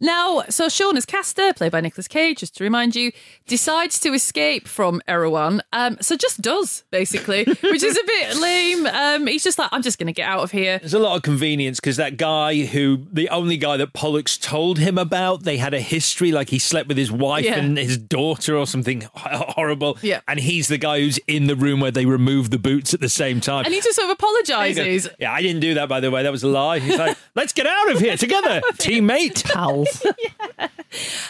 [0.00, 3.12] Now, so Sean as Castor, played by Nicolas Cage, just to remind you,
[3.46, 5.62] decides to escape from Erewhon.
[5.72, 8.86] Um, so just does, basically, which is a bit lame.
[8.86, 10.78] Um, he's just like, I'm just going to get out of here.
[10.78, 14.78] There's a lot of convenience because that guy who, the only guy that Pollux told
[14.78, 17.58] him about, they had a history, like he slept with his wife Yeah.
[17.58, 19.98] and his daughter or something horrible.
[20.02, 20.20] Yeah.
[20.28, 23.08] And he's the guy who's in the room where they remove the boots at the
[23.08, 23.64] same time.
[23.64, 25.08] And he just sort of apologises.
[25.18, 26.22] Yeah, I didn't do that, by the way.
[26.22, 26.78] That was a lie.
[26.78, 29.44] He's like, let's get out of here together, teammate.
[30.58, 30.70] Pals.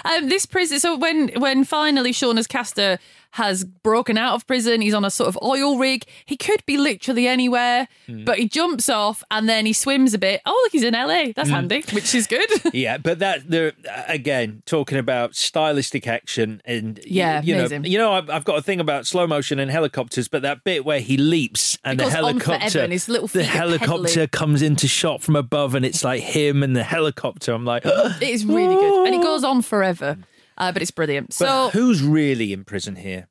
[0.04, 0.78] Um, this prison.
[0.80, 2.98] So when when finally Sean as Castor
[3.32, 6.04] has broken out of prison, he's on a sort of oil rig.
[6.24, 8.24] He could be literally anywhere, Hmm.
[8.24, 10.40] but he jumps off and then he swims a bit.
[10.46, 11.32] Oh, look, he's in LA.
[11.34, 11.54] That's Hmm.
[11.56, 12.48] handy, which is good.
[12.72, 13.72] Yeah, but that there
[14.08, 18.62] again, talking about stylistic action and Yeah, you know, you know, I've, I've got a
[18.62, 22.10] thing about slow motion and helicopters, but that bit where he leaps and It the
[22.10, 24.28] goes on forever helicopter, and his little the helicopter pedaling.
[24.28, 27.52] comes into shot from above, and it's like him and the helicopter.
[27.52, 30.16] I'm like, it is really good, and it goes on forever.
[30.58, 31.28] Uh, but it's brilliant.
[31.28, 33.28] But So who's really in prison here?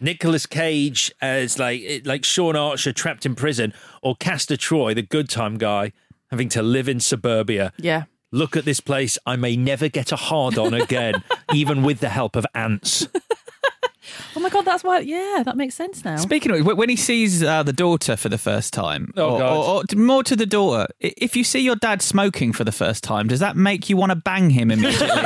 [0.00, 5.28] Nicolas Cage as like like Sean Archer trapped in prison, or Castor Troy, the good
[5.28, 5.92] time guy,
[6.30, 7.72] having to live in suburbia.
[7.78, 9.16] yeah, Look at this place.
[9.24, 13.08] I may never get a hard on again, even with the help of ants.
[14.36, 15.00] Oh my god, that's why.
[15.00, 16.16] Yeah, that makes sense now.
[16.16, 19.56] Speaking of, when he sees uh, the daughter for the first time, Oh, or, God.
[19.56, 23.02] or, or more to the daughter, if you see your dad smoking for the first
[23.04, 25.22] time, does that make you want to bang him immediately?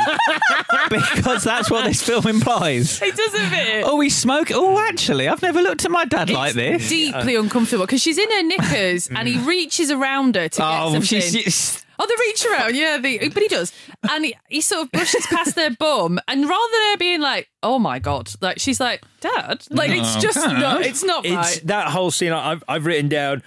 [0.90, 3.01] because that's what this film implies.
[3.03, 3.85] It doesn't fit.
[3.87, 4.57] Oh, he's smoking.
[4.59, 6.88] Oh, actually, I've never looked at my dad like this.
[6.88, 10.85] Deeply uncomfortable because she's in her knickers and he reaches around her to get Oh,
[10.92, 11.03] something.
[11.03, 13.72] she's, she's- Oh, the reach around, yeah, the, but he does,
[14.10, 17.48] and he, he sort of brushes past their bum, and rather than her being like,
[17.62, 20.58] "Oh my god," like she's like, "Dad," like it's just Okay.
[20.58, 21.60] not, it's not It's right.
[21.66, 22.32] that whole scene.
[22.32, 23.42] I've I've written down.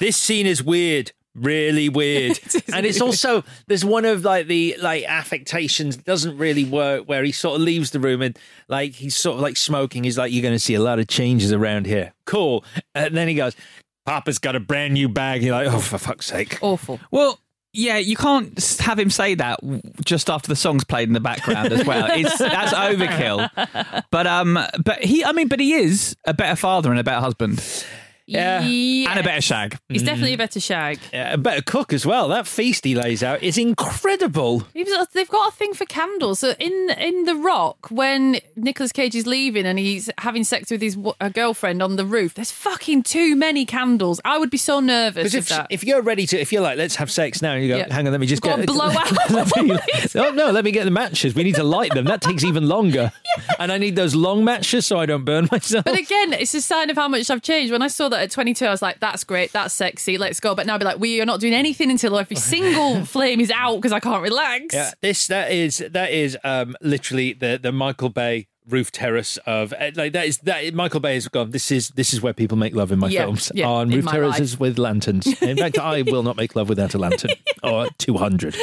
[0.00, 2.40] This scene is weird, really weird,
[2.74, 7.30] and it's also there's one of like the like affectations doesn't really work where he
[7.30, 10.02] sort of leaves the room and like he's sort of like smoking.
[10.02, 13.28] He's like, "You're going to see a lot of changes around here." Cool, and then
[13.28, 13.54] he goes,
[14.06, 16.98] "Papa's got a brand new bag." You're like, "Oh, for fuck's sake!" Awful.
[17.10, 17.38] well,
[17.72, 19.60] yeah, you can't have him say that
[20.04, 22.08] just after the song's played in the background as well.
[22.10, 23.48] It's that's overkill.
[24.10, 27.20] But um, but he, I mean, but he is a better father and a better
[27.20, 27.62] husband
[28.30, 28.62] Yeah.
[28.62, 29.78] and a better shag.
[29.88, 30.06] He's mm-hmm.
[30.06, 30.98] definitely a better shag.
[31.12, 32.28] Yeah, a better cook as well.
[32.28, 34.60] That feast he lays out is incredible.
[34.74, 36.38] He was- They've got a thing for candles.
[36.40, 40.80] So in in The Rock, when Nicolas Cage is leaving and he's having sex with
[40.80, 44.20] his w- a girlfriend on the roof, there's fucking too many candles.
[44.24, 45.66] I would be so nervous Because if if, that.
[45.70, 47.92] if you're ready to, if you're like, let's have sex now, and you go, Yeah.
[47.92, 49.76] hang on, let me just Go get blow out let me,
[50.16, 51.34] oh, no, let me get the matches.
[51.34, 52.04] We need to light them.
[52.04, 53.10] That takes even longer,
[53.58, 55.84] and I need those long matches so I don't burn myself.
[55.84, 57.72] But again, it's a sign of how much I've changed.
[57.72, 60.54] When I saw that at 22, I was like, that's great, that's sexy, let's go.
[60.54, 63.50] But now I'd be like, we are not doing anything until every single flame is
[63.50, 64.74] out because I can't relax.
[64.74, 69.72] yeah, this that is that is um, literally the the Michael Bay roof terrace of
[69.78, 71.50] eh, like that is that Michael Bay has gone.
[71.50, 74.06] This is this is where people make love in my Yeah, films yeah, on roof
[74.06, 74.60] terraces life.
[74.60, 75.26] with lanterns.
[75.42, 77.30] In fact, I will not make love without a lantern
[77.64, 78.54] or two hundred.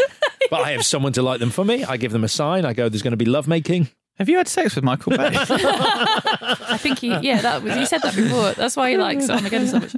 [0.50, 1.84] But I have someone to light them for me.
[1.84, 2.64] I give them a sign.
[2.64, 5.32] I go, "There's going to be love making." Have you had sex with Michael Bay?
[5.36, 8.52] I think he, yeah, that was, he said that before.
[8.54, 9.96] That's why he likes Armageddon so much.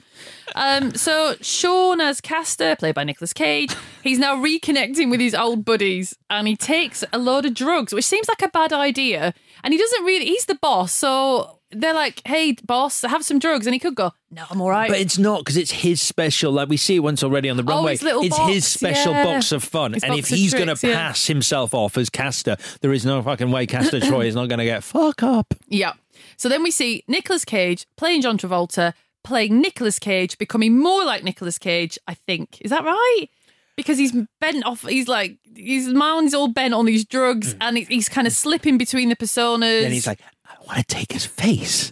[0.55, 5.63] Um, so Sean as Castor, played by Nicolas Cage, he's now reconnecting with his old
[5.63, 9.33] buddies, and he takes a load of drugs, which seems like a bad idea.
[9.63, 10.25] And he doesn't really.
[10.25, 14.11] He's the boss, so they're like, "Hey, boss, have some drugs," and he could go,
[14.31, 16.51] "No, I'm all right." But it's not because it's his special.
[16.51, 17.91] Like we see it once already on the Oh, runway.
[17.97, 19.23] his it's box, his special yeah.
[19.23, 19.93] box of fun.
[19.93, 20.95] His and if of he's going to tricks, yeah.
[20.95, 24.59] pass himself off as Castor, there is no fucking way Castor Troy is not going
[24.59, 25.53] to get fuck up.
[25.67, 25.93] Yeah.
[26.37, 31.23] So then we see Nicolas Cage playing John Travolta, playing Nicolas Cage, becoming more like
[31.23, 32.61] Nicolas Cage, I think.
[32.61, 33.27] Is that right?
[33.75, 37.57] Because he's bent off, he's like, his mind's all bent on these drugs mm.
[37.61, 39.83] and he's kind of slipping between the personas.
[39.83, 40.19] And he's like,
[40.67, 41.91] want to take his face.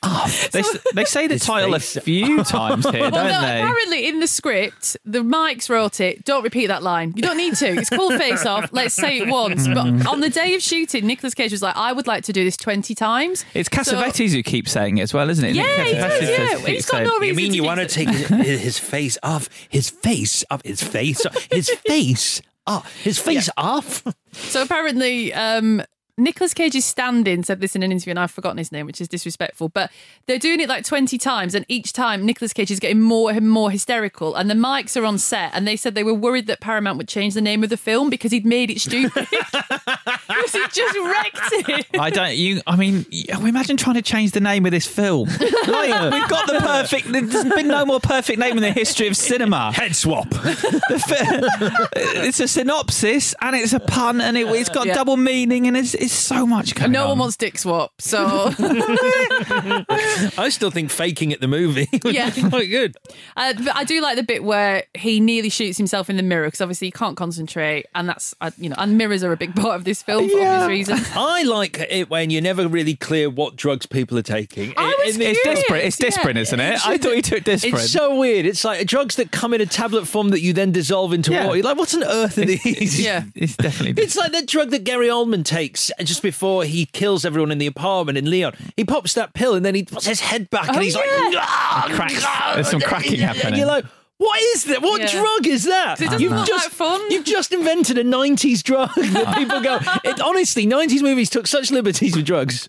[0.52, 2.00] they, s- they say the His title a face.
[2.04, 3.60] few times here, well, don't no, they?
[3.60, 6.24] apparently in the script, the Mikes wrote it.
[6.24, 7.12] Don't repeat that line.
[7.16, 7.66] You don't need to.
[7.66, 8.70] It's called Face Off.
[8.72, 9.66] Let's say it once.
[9.66, 12.44] But on the day of shooting, Nicolas Cage was like, I would like to do
[12.44, 13.44] this 20 times.
[13.54, 15.56] It's So- Cassavetes who keeps saying it as well, isn't it?
[15.56, 16.36] Yeah, he does, Cassavetes yeah.
[16.48, 17.94] says- He's keeps got no saying- reason You mean to you be want to so-
[18.04, 18.08] take
[18.46, 19.48] his, his face off?
[19.68, 20.62] His face off?
[20.64, 21.48] His face off?
[21.50, 23.02] His face off?
[23.02, 24.04] His face off?
[24.32, 25.82] So apparently, um,
[26.18, 29.08] Nicolas Cage's stand-in said this in an interview, and I've forgotten his name, which is
[29.08, 29.68] disrespectful.
[29.68, 29.90] But
[30.26, 33.48] they're doing it like twenty times, and each time Nicolas Cage is getting more and
[33.48, 34.34] more hysterical.
[34.34, 37.08] And the Mikes are on set, and they said they were worried that Paramount would
[37.08, 39.26] change the name of the film because he'd made it stupid.
[39.30, 41.86] because he just wrecked it.
[41.98, 42.34] I don't.
[42.36, 42.60] You.
[42.66, 45.28] I mean, imagine trying to change the name of this film.
[45.68, 47.12] Like, we've got the perfect.
[47.12, 49.70] There's been no more perfect name in the history of cinema.
[49.72, 50.28] Head swap.
[50.30, 51.86] The fi-
[52.24, 54.94] it's a synopsis and it's a pun and it, it's got Yeah.
[54.94, 57.08] double meaning and it's, it's so much going no on.
[57.10, 62.30] one wants dick swap, so I still think faking at the movie would Yeah.
[62.30, 62.96] be quite good.
[63.36, 66.46] Uh, but I do like the bit where he nearly shoots himself in the mirror
[66.46, 69.54] because obviously he can't concentrate, and that's uh, you know, and mirrors are a big
[69.54, 71.08] part of this film for obvious reasons.
[71.14, 74.74] I like it when you're never really clear what drugs people are taking.
[74.76, 76.08] I It- was it- It's curious, Disprin, it's yeah.
[76.10, 76.86] Disprin, isn't it?
[76.86, 77.74] I thought he took Disprin.
[77.74, 78.46] It's so weird.
[78.46, 81.44] It's like drugs that come in a tablet form that you then dissolve into Yeah.
[81.46, 81.56] water.
[81.56, 83.00] You're like, what on earth are these?
[83.00, 83.24] Yeah.
[83.34, 84.02] It's definitely.
[84.02, 87.66] It's like that drug that Gary Oldman takes just before he kills everyone in the
[87.66, 88.54] apartment in Leon.
[88.76, 91.06] He pops that pill and then he puts his head back and Oh, he's like,
[91.06, 91.40] yeah.
[91.42, 92.22] "Ah, Cracks.
[92.26, 93.58] ah." There's some cracking Yeah, happening.
[93.58, 93.84] You're like,
[94.18, 94.82] what is that?
[94.82, 95.10] What Yeah.
[95.20, 95.98] drug is that?
[95.98, 97.00] So it doesn't look like fun.
[97.10, 99.78] You've just invented a 90s drug that people go.
[100.04, 102.68] It, honestly, 90s movies took such liberties with drugs.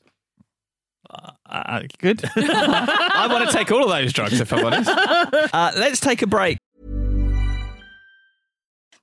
[1.51, 2.21] Uh, good.
[2.35, 4.89] I want to take all of those drugs, if I'm honest.
[5.51, 6.59] Uh, let's take a break.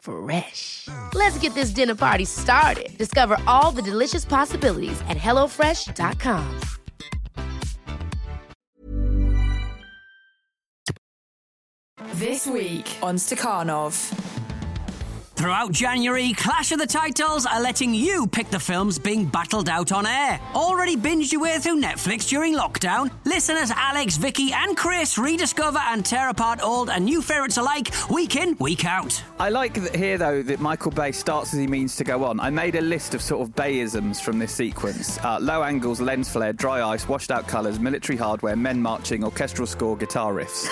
[0.00, 0.88] Fresh.
[1.14, 2.96] Let's get this dinner party started.
[2.98, 6.60] Discover all the delicious possibilities at hellofresh.com.
[12.14, 14.49] This week on Stakhanov.
[15.40, 19.90] Throughout January, Clash of the Titles are letting you pick the films being battled out
[19.90, 20.38] on air.
[20.54, 23.10] Already binged your way through Netflix during lockdown?
[23.24, 28.36] Listeners Alex, Vicky, and Chris rediscover and tear apart old and new favourites alike week
[28.36, 29.24] in, week out.
[29.38, 32.38] I like here though that Michael Bay starts as he means to go on.
[32.38, 36.28] I made a list of sort of Bayisms from this sequence: uh, low angles, lens
[36.28, 40.68] flare, dry ice, washed out colours, military hardware, men marching, orchestral score, guitar riffs.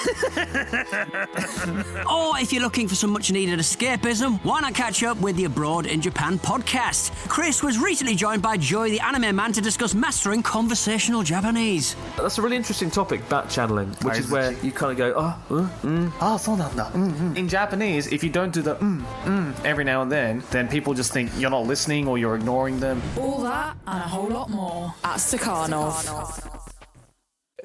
[2.11, 5.45] Or if you're looking for some much needed escapism, why not catch up with the
[5.45, 7.11] Abroad in Japan podcast?
[7.29, 11.95] Chris was recently joined by Joy the Anime Man to discuss mastering conversational Japanese.
[12.17, 15.57] That's a really interesting topic, back channeling, which is where you kind of go, oh,
[15.57, 16.91] uh, mm, ah, so nanda.
[17.39, 20.95] In Japanese, if you don't do the mm, mm every now and then, then people
[20.95, 23.01] just think you're not listening or you're ignoring them.
[23.17, 26.68] All that and a whole lot more at Stakhanov.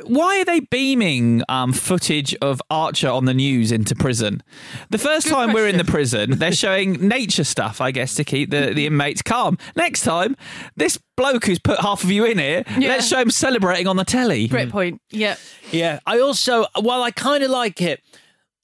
[0.05, 4.41] Why are they beaming um, footage of Archer on the news into prison?
[4.89, 8.49] The first time we're in the prison, they're showing nature stuff, I guess, to keep
[8.49, 9.57] the, the inmates calm.
[9.75, 10.35] Next time,
[10.75, 12.89] this bloke who's put half of you in here, Yeah.
[12.89, 14.47] let's show him celebrating on the telly.
[14.47, 14.99] Great point.
[15.11, 15.35] Yeah.
[15.71, 18.01] Yeah, I also, while I kind of like it,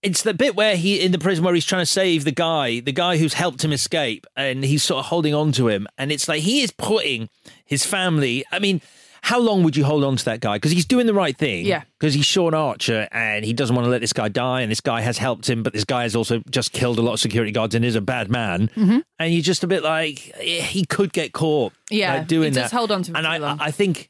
[0.01, 2.79] it's the bit where he in the prison where he's trying to save the guy,
[2.79, 6.11] the guy who's helped him escape, and he's sort of holding on to him, and
[6.11, 7.29] it's like he is putting
[7.65, 8.45] his family.
[8.51, 8.81] I mean,
[9.21, 10.55] how long would you hold on to that guy?
[10.57, 11.65] Because he's doing the right thing.
[11.65, 11.83] Yeah.
[11.99, 14.81] Because he's Sean Archer, and he doesn't want to let this guy die, and this
[14.81, 17.51] guy has helped him, but this guy has also just killed a lot of security
[17.51, 18.69] guards and is a bad man.
[18.75, 19.03] Mhm.
[19.19, 21.73] And you're just a bit like eh, he could get caught.
[21.89, 22.71] Yeah, like, doing that.
[22.71, 23.59] hold on to him and I, long.
[23.59, 24.09] I think.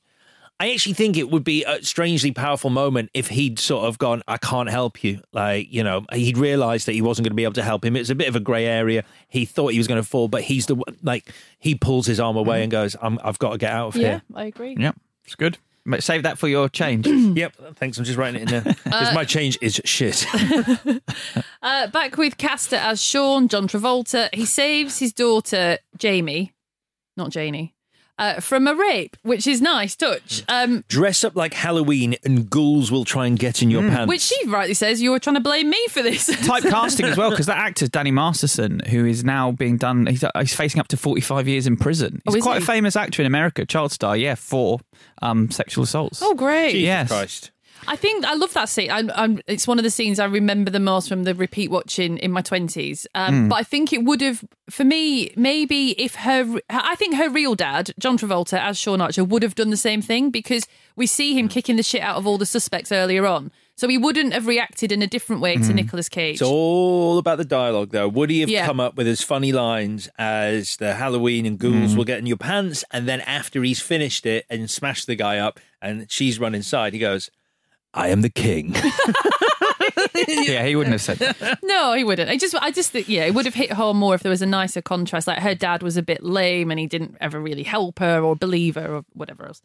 [0.62, 4.22] I actually think it would be a strangely powerful moment if he'd sort of gone,
[4.28, 5.22] I can't help you.
[5.32, 7.96] Like, you know, he'd realized that he wasn't going to be able to help him.
[7.96, 9.06] It's a bit of a grey area.
[9.30, 12.20] He thought he was going to fall, but he's the one- like, he pulls his
[12.20, 14.22] arm away and goes, I'm, I've got to get out of Yeah, here.
[14.32, 14.76] Yeah, I agree.
[14.78, 14.92] Yeah,
[15.24, 15.58] it's good.
[15.86, 17.08] But Save that for your change.
[17.38, 17.98] yep, thanks.
[17.98, 18.76] I'm just writing it in there.
[18.84, 20.26] Because Uh, my change is shit.
[21.62, 24.34] Uh, back with Castor as Sean, John Travolta.
[24.34, 26.54] He saves his daughter, Jamie,
[27.18, 27.76] not Janie,
[28.20, 30.44] uh, from a rape, which is nice touch.
[30.48, 34.10] Um, Dress up like Halloween and ghouls will try and get in your pants.
[34.10, 36.30] which she rightly says, you're trying to blame me for this.
[36.48, 40.06] Typecasting as well, because that actor's Danny Masterson, who is now being done.
[40.06, 42.22] He's, he's facing up to forty-five years in prison.
[42.28, 42.64] Oh, He's is quite he?
[42.64, 44.80] a famous actor in America, child star, yeah, for
[45.22, 46.22] um, sexual assaults.
[46.22, 46.72] Oh, great.
[46.72, 47.08] Jesus yes.
[47.08, 47.52] Christ.
[47.88, 48.92] I think I love that scene.
[48.92, 52.18] I'm, I'm, it's one of the scenes I remember the most from the repeat watching
[52.18, 53.08] in my twenties.
[53.16, 53.50] Um, Mm.
[53.50, 57.56] But I think it would have, for me, maybe if her, I think her real
[57.56, 61.34] dad, John Travolta, as Sean Archer, would have done the same thing because we see
[61.38, 63.52] him kicking the shit out of all the suspects earlier on.
[63.76, 65.76] So he wouldn't have reacted in a different way to Mm.
[65.76, 66.34] Nicolas Cage.
[66.34, 68.10] It's all about the dialogue, though.
[68.10, 68.66] Would he have Yeah.
[68.66, 72.36] come up with as funny lines as the Halloween and ghouls will get in your
[72.36, 72.84] pants?
[72.92, 76.92] And then after he's finished it and smashed the guy up and she's run inside,
[76.92, 77.30] he goes,
[78.00, 78.74] I am the king.
[80.28, 81.60] yeah, he wouldn't have said that.
[81.64, 82.30] No, he wouldn't.
[82.30, 84.42] I just, I just think, yeah, it would have hit home more if there was
[84.42, 85.28] a nicer contrast.
[85.28, 88.36] Like her dad was a bit lame and he didn't ever really help her or
[88.36, 89.62] believe her or whatever else.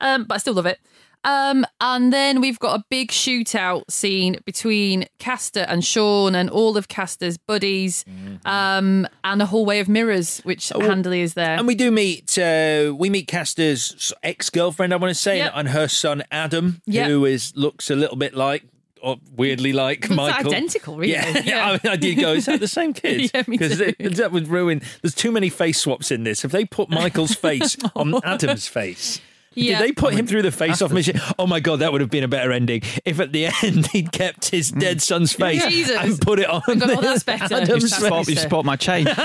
[0.00, 0.78] Um, but I still love it.
[1.24, 6.76] Um, and then we've got a big shootout scene between Castor and Sean and all
[6.76, 8.04] of Castor's buddies,
[8.44, 11.56] um, and a hallway of mirrors, which oh, handily is there.
[11.56, 15.52] And we do meet uh, we meet Castor's ex girlfriend, I want to say, Yep.
[15.54, 17.08] and her son Adam, Yep.
[17.08, 18.64] who is looks a little bit like
[19.00, 20.52] or weirdly like It's Michael.
[20.52, 21.12] identical, really.
[21.12, 21.78] Yeah, Yeah.
[21.84, 22.32] I, I did go.
[22.34, 23.30] Is that the same kid?
[23.34, 24.80] Yeah, Because that would ruin.
[25.02, 26.44] There's too many face swaps in this.
[26.44, 29.20] If they put Michael's face on Adam's face.
[29.54, 29.78] Yeah.
[29.78, 31.20] Did they put him through the face-off mission?
[31.38, 34.12] Oh my god, that would have been a better ending if at the end he'd
[34.12, 35.96] kept his dead son's face Jesus.
[35.96, 36.62] and put it on.
[36.66, 37.54] God, oh, that's better.
[37.54, 38.42] Adam's You spot, you face.
[38.44, 39.08] spot my change.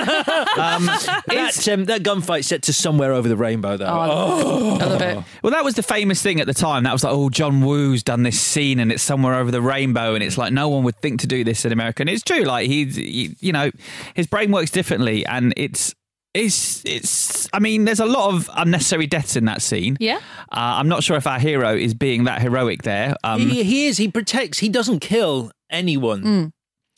[0.57, 0.85] Um,
[1.27, 3.85] That, um, that gunfight set to somewhere over the rainbow, though.
[3.85, 4.83] Oh, I love it.
[4.83, 5.23] I love it.
[5.43, 6.83] Well, that was the famous thing at the time.
[6.83, 10.13] That was like, oh, John Woo's done this scene and it's somewhere over the rainbow,
[10.15, 12.01] and it's like no one would think to do this in America.
[12.01, 12.41] And it's true.
[12.43, 13.71] Like he's, he, you know,
[14.15, 15.93] his brain works differently, and it's.
[16.37, 17.49] It's, it's.
[17.53, 19.97] I mean, there's a lot of unnecessary deaths in that scene.
[19.99, 20.17] Yeah.
[20.51, 23.15] Uh, I'm not sure if our hero is being that heroic there.
[23.23, 23.97] Um, he, he is.
[23.97, 24.59] He protects.
[24.59, 26.51] He doesn't kill anyone Mm.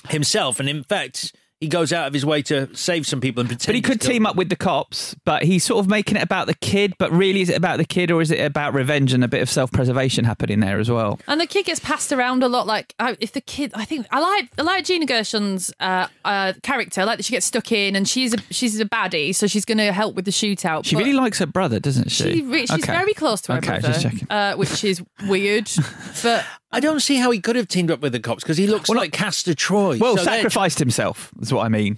[0.10, 3.49] himself, and in fact, he goes out of his way to save some people and
[3.49, 3.68] pretend.
[3.68, 6.47] But he could team up with the cops, but he's sort of making it about
[6.47, 6.93] the kid.
[6.97, 9.41] But really, is it about the kid or is it about revenge and a bit
[9.41, 11.20] of self preservation happening there as well?
[11.28, 12.66] And the kid gets passed around a lot.
[12.66, 17.01] Like if the kid, I think I like I like Gina Gershon's uh, uh, character.
[17.01, 19.66] I like that she gets stuck in, and she's a she's a baddie, so she's
[19.66, 20.86] going to help with the shootout.
[20.86, 22.36] She really likes her brother, doesn't she?
[22.36, 22.93] She re- she's Okay.
[22.93, 24.28] very close to her Okay, brother, just checking.
[24.30, 25.70] uh, which is weird.
[26.24, 28.68] but I don't see how he could have teamed up with the cops because he
[28.68, 29.98] looks like Castor Troy.
[29.98, 31.32] Well, So they're- sacrificed himself.
[31.42, 31.98] Is what I mean.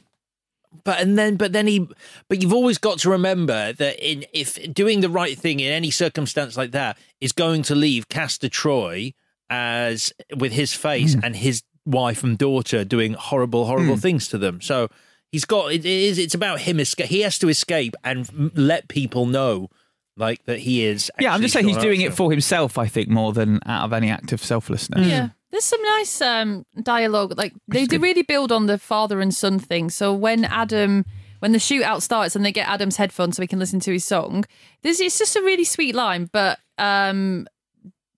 [0.86, 1.90] But and then, but then he,
[2.30, 5.92] but you've always got to remember that in if doing the right thing in any
[5.92, 9.14] circumstance like that is going to leave Castor Troy
[9.50, 14.00] as with his face and his wife and daughter doing horrible, horrible Hmm.
[14.00, 14.62] things to them.
[14.62, 14.88] So
[15.30, 16.18] he's got it is.
[16.18, 17.08] It's about him escape.
[17.08, 19.70] He has to escape and let people know,
[20.18, 21.12] like that he is.
[21.20, 22.78] Yeah, I'm just saying he's doing it for himself.
[22.78, 25.08] I think more than out of any act of selflessness.
[25.08, 27.38] yeah, there's some nice um, dialogue.
[27.38, 29.90] Like they do really build on the father and son thing.
[29.90, 31.06] So when Adam.
[31.40, 34.06] When the shootout starts and they get Adam's headphones so he can listen to his
[34.06, 34.46] song,
[34.84, 36.30] there's it's just a really sweet line.
[36.32, 37.48] But um,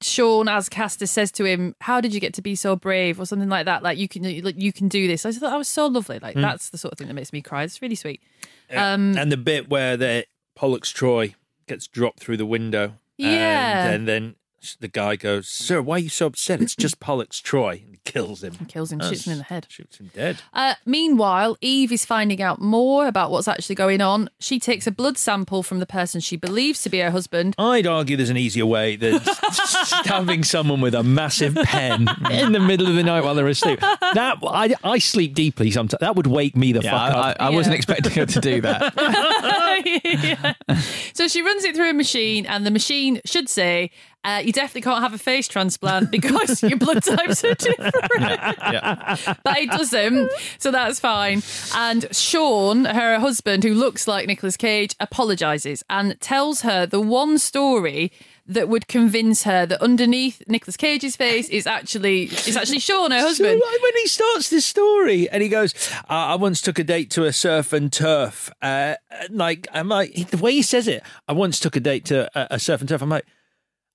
[0.01, 3.25] Sean, as Castor says to him, "How did you get to be so brave?" or
[3.25, 3.81] something like that.
[3.81, 5.25] Like you can, like, you can do this.
[5.25, 6.19] I just thought that was so lovely.
[6.19, 6.41] Like Mm.
[6.41, 7.63] that's the sort of thing that makes me cry.
[7.63, 8.21] It's really sweet.
[8.69, 8.91] Yeah.
[8.93, 10.25] Um, and the bit where the
[10.57, 11.33] Pollux Troy
[11.68, 12.99] gets dropped through the window.
[13.18, 13.86] Yeah.
[13.86, 14.36] And, and then
[14.80, 16.61] the guy goes, "Sir, why are you so upset?
[16.61, 18.53] It's just Pollux Troy," and kills him.
[18.68, 19.66] Kills him, shoots him in the head.
[19.70, 20.38] Shoots him dead.
[20.53, 24.30] Uh, meanwhile, Eve is finding out more about what's actually going on.
[24.39, 27.55] She takes a blood sample from the person she believes to be her husband.
[27.57, 29.20] I'd argue there's an easier way than
[29.51, 33.80] stabbing someone with a massive pen in the middle of the night while they're asleep.
[33.80, 35.99] That I, I sleep deeply sometimes.
[35.99, 37.38] That would wake me the Yeah, fuck I, up.
[37.39, 38.93] I, I wasn't expecting her to do that.
[39.93, 40.53] Yeah.
[41.14, 43.91] So she runs it through a machine, and the machine should say,
[44.24, 47.93] uh, "You definitely can't have a face transplant because your blood types are different."
[49.43, 51.41] but it doesn't, so that's fine.
[51.76, 57.38] And Sean, her husband, who looks like Nicolas Cage, apologizes and tells her the one
[57.38, 58.11] story
[58.45, 63.19] that would convince her that underneath Nicolas Cage's face is actually is actually Sean, her
[63.19, 63.61] husband.
[63.63, 65.74] So, when he starts this story and he goes,
[66.09, 68.95] uh, "I once took a date to a surf and turf," uh,
[69.30, 72.55] like I'm like the way he says it, "I once took a date to a,
[72.55, 73.26] a surf and turf." I'm like,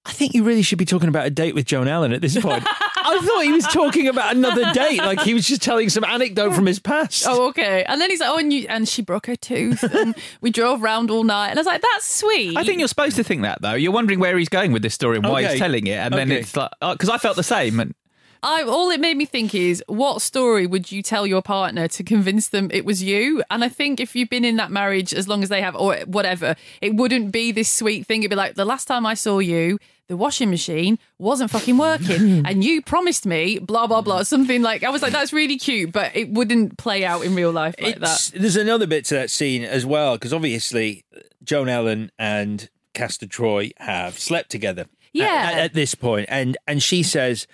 [0.04, 2.38] I think you really should be talking about a date with Joan Allen at this
[2.40, 2.64] point.
[2.66, 6.54] I thought he was talking about another date, like he was just telling some anecdote
[6.54, 7.24] from his past.
[7.26, 7.84] Oh, okay.
[7.84, 10.80] And then he's like, "Oh, and you and she broke her tooth, and we drove
[10.82, 13.42] round all night." And I was like, "That's sweet." I think you're supposed to think
[13.42, 13.74] that though.
[13.74, 15.50] You're wondering where he's going with this story and why Okay.
[15.52, 16.40] he's telling it, and then Okay.
[16.40, 17.78] it's like uh, because I felt the same.
[17.80, 17.94] And
[18.42, 22.02] I all it made me think is what story would you tell your partner to
[22.04, 23.42] convince them it was you?
[23.50, 25.96] And I think if you've been in that marriage as long as they have or
[26.06, 28.22] whatever, it wouldn't be this sweet thing.
[28.22, 29.78] It'd be like the last time I saw you,
[30.08, 34.82] the washing machine wasn't fucking working and you promised me blah blah blah something like
[34.82, 37.96] I was like that's really cute, but it wouldn't play out in real life like
[37.96, 38.40] It's- that.
[38.40, 41.04] There's another bit to that scene as well, because obviously
[41.44, 44.82] Joan Allen and Castor Troy have slept together.
[44.82, 45.50] at- Yeah.
[45.52, 47.46] At, at this point, and and she says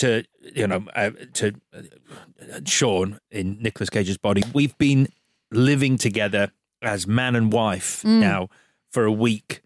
[0.00, 0.24] to
[0.54, 5.08] you know uh, to uh, Sean in Nicolas Cage's body, we've been
[5.50, 8.20] living together as man and wife Mm.
[8.20, 8.48] now
[8.90, 9.62] for a week.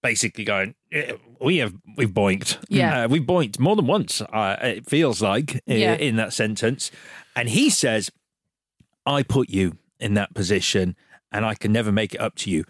[0.00, 0.74] Basically, going,
[1.40, 3.04] we have we've boinked, Yeah.
[3.04, 4.20] uh, we've boinked more than once.
[4.22, 5.94] Uh, it feels like Yeah.
[5.94, 6.92] in that sentence,
[7.34, 8.08] and he says,
[9.04, 10.94] I put you in that position
[11.32, 12.64] and I can never make it up to you,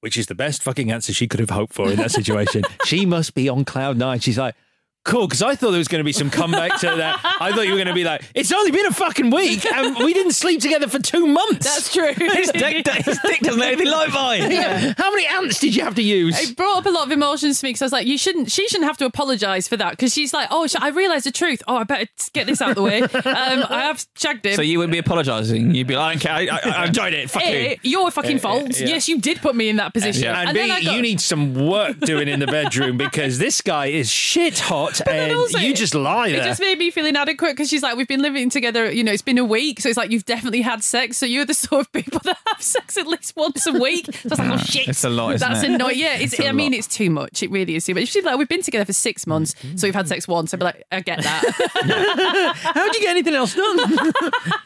[0.00, 2.64] which is the best fucking answer she could have hoped for in that situation.
[2.84, 4.18] she must be on cloud nine.
[4.18, 4.56] She's like,
[5.04, 7.20] cool, because I thought there was going to be some comeback to that.
[7.40, 9.96] I thought you were going to be like, it's only been a fucking week and
[9.98, 11.64] we didn't sleep together for two months.
[11.66, 12.12] That's true.
[12.14, 14.50] his, dick, his dick doesn't look anything like mine.
[14.50, 14.94] Yeah.
[14.96, 16.38] How many ants did you have to use?
[16.50, 18.50] It brought up a lot of emotions to me because I was like, you shouldn't,
[18.50, 21.32] she shouldn't have to apologise for that because she's like, oh, sh- I realised the
[21.32, 21.62] truth.
[21.68, 23.02] Oh, I better get this out of the way.
[23.02, 24.54] Um, I have shagged him.
[24.54, 25.74] so you wouldn't be apologising.
[25.74, 26.58] You'd be like, I don't care.
[26.64, 27.30] I, I, I enjoyed it.
[27.30, 27.90] Fuck Eh, you.
[27.90, 28.80] your fucking Eh, eh, fault.
[28.80, 28.86] yeah.
[28.86, 30.28] Yes, you did put me in that position.
[30.28, 33.86] And, And, B, got, you need some work doing in the bedroom because this guy
[33.86, 36.40] is shit hot and also, you just lie There.
[36.40, 39.12] It just made me feel inadequate because she's like, we've been living together, you know,
[39.12, 39.80] it's been a week.
[39.80, 41.16] So it's like, you've definitely had sex.
[41.18, 44.06] So you're the sort of people that have sex at least once a week.
[44.06, 44.88] So I was like, oh shit.
[44.88, 45.70] It's a lot, isn't That's it?
[45.70, 45.98] annoying.
[45.98, 46.78] Yeah, it's, It's I mean, lot.
[46.78, 47.42] it's too much.
[47.42, 48.08] It really is too much.
[48.08, 49.54] She's like, we've been together for six months.
[49.76, 50.52] So we've had sex once.
[50.54, 52.54] I'd be like, I get that.
[52.74, 53.78] How'd you get anything else done?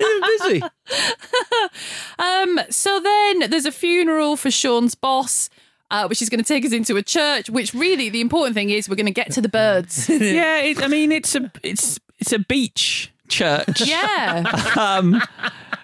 [0.00, 0.62] You're busy.
[2.18, 5.48] Um, so then there's a funeral for Sean's boss.
[5.90, 7.48] Uh, which is going to take us into a church.
[7.48, 10.08] Which really, the important thing is we're going to get to the birds.
[10.08, 13.80] yeah, it, I mean, it's a it's it's a beach church.
[13.82, 14.44] Yeah.
[14.76, 15.22] um,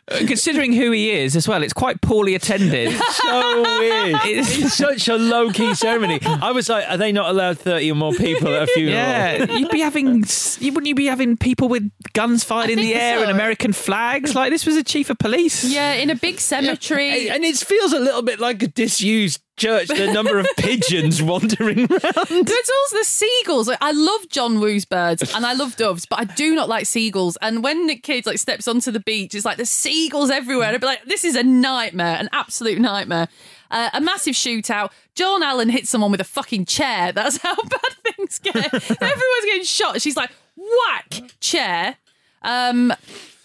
[0.09, 2.93] considering who he is as well, it's quite poorly attended.
[2.93, 4.21] so weird.
[4.25, 6.21] It's such a low key ceremony.
[6.23, 8.97] I was like, are they not allowed 30 or more people at a funeral?
[8.97, 10.25] Yeah, you'd be having,
[10.59, 13.23] you wouldn't you be having people with guns fired in the air so.
[13.23, 14.35] and American flags?
[14.35, 15.65] Like this was a chief of police.
[15.65, 17.31] Yeah, in a big cemetery.
[17.31, 21.81] And it feels a little bit like a disused church, the number of pigeons wandering
[21.91, 22.29] around.
[22.29, 23.69] There's also the seagulls.
[23.69, 26.87] Like, I love John Woo's birds and I love doves, but I do not like
[26.87, 27.37] seagulls.
[27.41, 30.69] And when Nick Cage like steps onto the beach, it's like the seagulls everywhere.
[30.69, 33.29] And I'd be like, this is a nightmare, an absolute nightmare.
[33.71, 34.91] Uh, a massive shootout.
[35.15, 37.13] Joan Allen hits someone with a fucking chair.
[37.13, 38.57] That's how bad things get.
[38.75, 40.01] Everyone's getting shot.
[40.01, 41.97] She's like, whack, chair.
[42.45, 42.93] Um,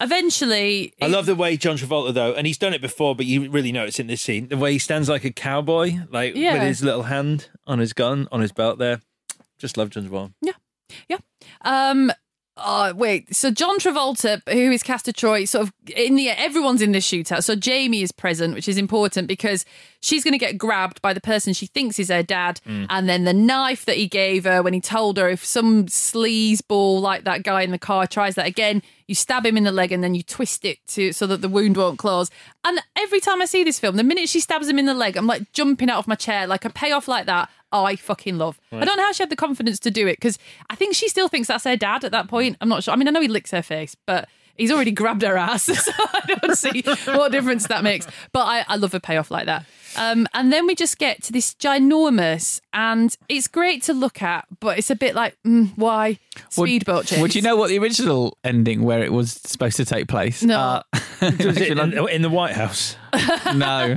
[0.00, 3.50] eventually, I love the way John Travolta, though, and he's done it before, but you
[3.50, 6.54] really notice in this scene the way he stands like a cowboy, like Yeah.
[6.54, 9.00] with his little hand on his gun, on his belt there.
[9.58, 10.32] Just love John Travolta.
[10.42, 10.52] Yeah,
[11.08, 11.18] yeah.
[11.62, 12.12] Um.
[12.62, 13.34] Uh, wait.
[13.34, 17.42] So John Travolta, who is Castor Troy, sort of in the everyone's in this shootout.
[17.42, 19.64] So Jamie is present, which is important because
[20.02, 22.86] she's going to get grabbed by the person she thinks is her dad, Mm.
[22.90, 26.60] and then the knife that he gave her when he told her if some sleaze
[26.66, 29.72] ball like that guy in the car tries that again, you stab him in the
[29.72, 32.30] leg and then you twist it to so that the wound won't close.
[32.64, 35.16] And every time I see this film, the minute she stabs him in the leg,
[35.16, 37.48] I'm like jumping out of my chair, like a payoff like that.
[37.72, 38.58] I fucking love.
[38.72, 41.08] I don't know how she had the confidence to do it because I think she
[41.08, 42.56] still thinks that's her dad at that point.
[42.60, 42.94] I'm not sure.
[42.94, 44.28] I mean, I know he licks her face, but
[44.60, 48.06] He's already grabbed her ass, so I don't see what difference that makes.
[48.30, 49.64] But I, I love a payoff like that.
[49.96, 54.44] Um, and then we just get to this ginormous, and it's great to look at,
[54.60, 56.18] but it's a bit like, mm, why
[56.50, 57.20] speedboat chase?
[57.20, 60.42] Would you know what the original ending where it was supposed to take place?
[60.42, 60.58] No.
[60.58, 60.82] Uh,
[61.22, 62.96] Was it in, in the White House?
[63.54, 63.94] no.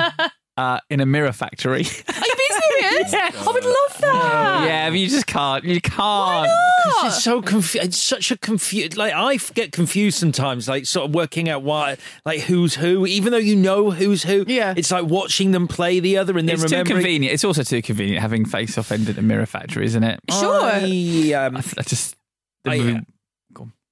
[0.55, 1.81] Uh, in a mirror factory.
[2.07, 3.13] Are you being serious?
[3.13, 4.63] I would love that.
[4.67, 5.63] yeah, but you just can't.
[5.63, 6.47] You can't.
[6.85, 7.87] Because it's so confused.
[7.87, 8.95] It's such a confused.
[8.95, 10.67] Like I get confused sometimes.
[10.67, 14.45] Like sort of working out why, like who's who, even though you know who's who.
[14.47, 14.75] Yeah.
[14.77, 17.33] It's like watching them play the other and then It's too convenient.
[17.33, 20.19] It's also too convenient having face off ended at Mirror Factory, isn't it?
[20.29, 22.15] I, um, I just.
[22.63, 22.99] The I, movie- uh,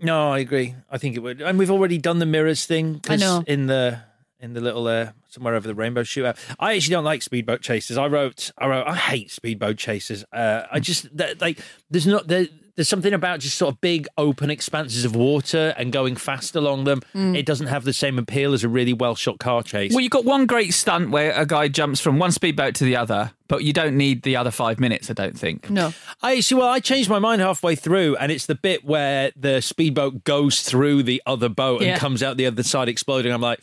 [0.03, 0.73] no, I agree.
[0.89, 3.01] I think it would, and we've already done the mirrors thing.
[3.07, 3.43] I know.
[3.45, 3.99] in the
[4.41, 6.37] in the little uh, somewhere over the rainbow shootout.
[6.59, 7.97] I actually don't like speedboat chases.
[7.97, 10.25] I wrote, I wrote, I hate speedboat chases.
[10.33, 11.59] Uh, I just that, like
[11.91, 15.91] there's not there, there's something about just sort of big open expanses of water and
[15.91, 17.01] going fast along them.
[17.13, 17.37] Mm.
[17.37, 19.91] It doesn't have the same appeal as a really well shot car chase.
[19.93, 22.95] Well, you've got one great stunt where a guy jumps from one speedboat to the
[22.95, 25.69] other, but you don't need the other five minutes, I don't think.
[25.69, 25.93] No.
[26.23, 26.55] I see.
[26.55, 30.61] Well, I changed my mind halfway through, and it's the bit where the speedboat goes
[30.61, 31.89] through the other boat Yeah.
[31.89, 33.31] and comes out the other side exploding.
[33.33, 33.59] I'm like,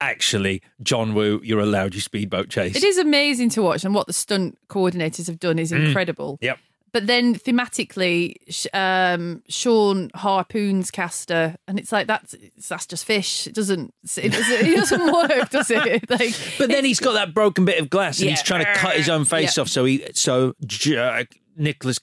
[0.00, 2.76] actually, John Woo, you're allowed your speedboat chase.
[2.76, 5.86] It is amazing to watch, and what the stunt coordinators have done is Mm.
[5.86, 6.38] incredible.
[6.40, 6.58] Yep.
[6.90, 8.34] But then thematically,
[8.74, 12.34] um, Sean harpoons Castor, and it's like that's
[12.68, 13.46] that's just fish.
[13.46, 16.08] It doesn't it doesn't, it doesn't work, does it?
[16.10, 18.96] Like, But then he's got that broken bit of glass, and he's trying to cut
[18.96, 19.62] his own face Yeah.
[19.62, 19.68] off.
[19.68, 21.26] So he, so J-
[21.56, 21.98] Nicolas,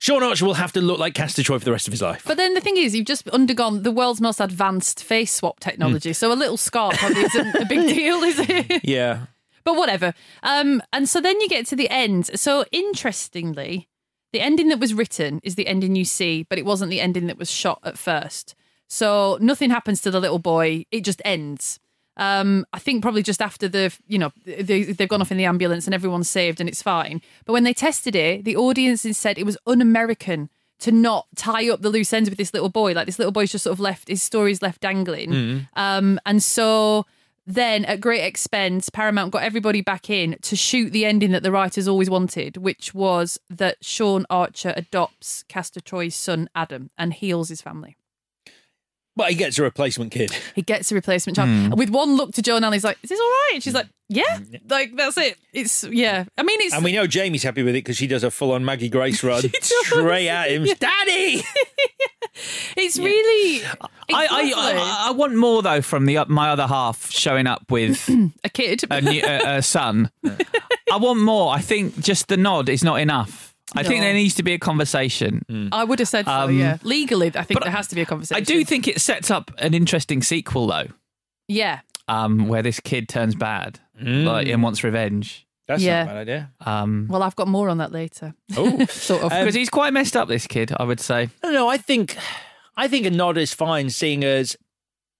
[0.00, 2.24] Sean Archer will have to look like Castor Troy for the rest of his life.
[2.26, 5.68] But then the thing is, you've just undergone the world's most advanced face swap Hmm.
[5.70, 8.82] technology, so a little scar probably isn't a big deal, is it?
[8.84, 9.26] Yeah.
[9.62, 10.14] But whatever.
[10.42, 12.30] Um, and so then you get to the end.
[12.40, 13.88] So interestingly,
[14.32, 17.26] the ending that was written is the ending you see, but it wasn't the ending
[17.26, 18.54] that was shot at first.
[18.88, 20.86] So nothing happens to the little boy.
[20.90, 21.78] It just ends.
[22.16, 25.44] Um, I think probably just after the, you know, they, they've gone off in the
[25.44, 27.22] ambulance and everyone's saved and it's fine.
[27.46, 30.50] But when they tested it, the audiences said it was un-American
[30.80, 32.92] to not tie up the loose ends with this little boy.
[32.92, 35.30] Like this little boy's just sort of left, his story's left dangling.
[35.30, 35.68] Mm.
[35.76, 37.06] Um, and so
[37.46, 41.50] then, at great expense, Paramount got everybody back in to shoot the ending that the
[41.50, 47.48] writers always wanted, which was that Sean Archer adopts Castor Troy's son Adam and heals
[47.48, 47.96] his family.
[49.20, 50.30] But he gets a replacement kid.
[50.54, 51.50] He gets a replacement child.
[51.50, 53.74] And with one look to Joan Allen, he's like, "Is this all right?" And she's
[53.74, 55.36] like, "Yeah." Mm, like that's it.
[55.52, 56.24] It's yeah.
[56.38, 58.52] I mean, it's And we know Jamie's happy with it because she does a full
[58.52, 60.64] on Maggie Grace run straight at him.
[60.64, 61.42] Daddy!
[62.78, 63.62] it's really.
[63.62, 68.08] I, I, I, I want more though from the my other half showing up with
[68.44, 70.10] a kid, a, new, a, a son.
[70.90, 71.52] I want more.
[71.52, 73.49] I think just the nod is not enough.
[73.76, 74.06] I think No.
[74.06, 75.68] there needs to be a conversation.
[75.72, 76.30] I would have said so.
[76.32, 78.40] Um, yeah, legally, I think there has to be a conversation.
[78.40, 80.88] I do think it sets up an interesting sequel though,
[81.48, 81.80] Yeah.
[82.08, 85.46] um, where this kid turns bad like, and wants revenge.
[85.68, 86.02] That's Yeah.
[86.02, 86.50] not a bad idea.
[86.66, 88.34] Um, Well, I've got more on that later.
[88.56, 89.30] Oh, sort of.
[89.30, 90.26] because he's quite messed up.
[90.28, 91.28] This kid, I would say.
[91.44, 92.16] No, no, I think
[92.76, 94.56] I think a nod is fine, seeing as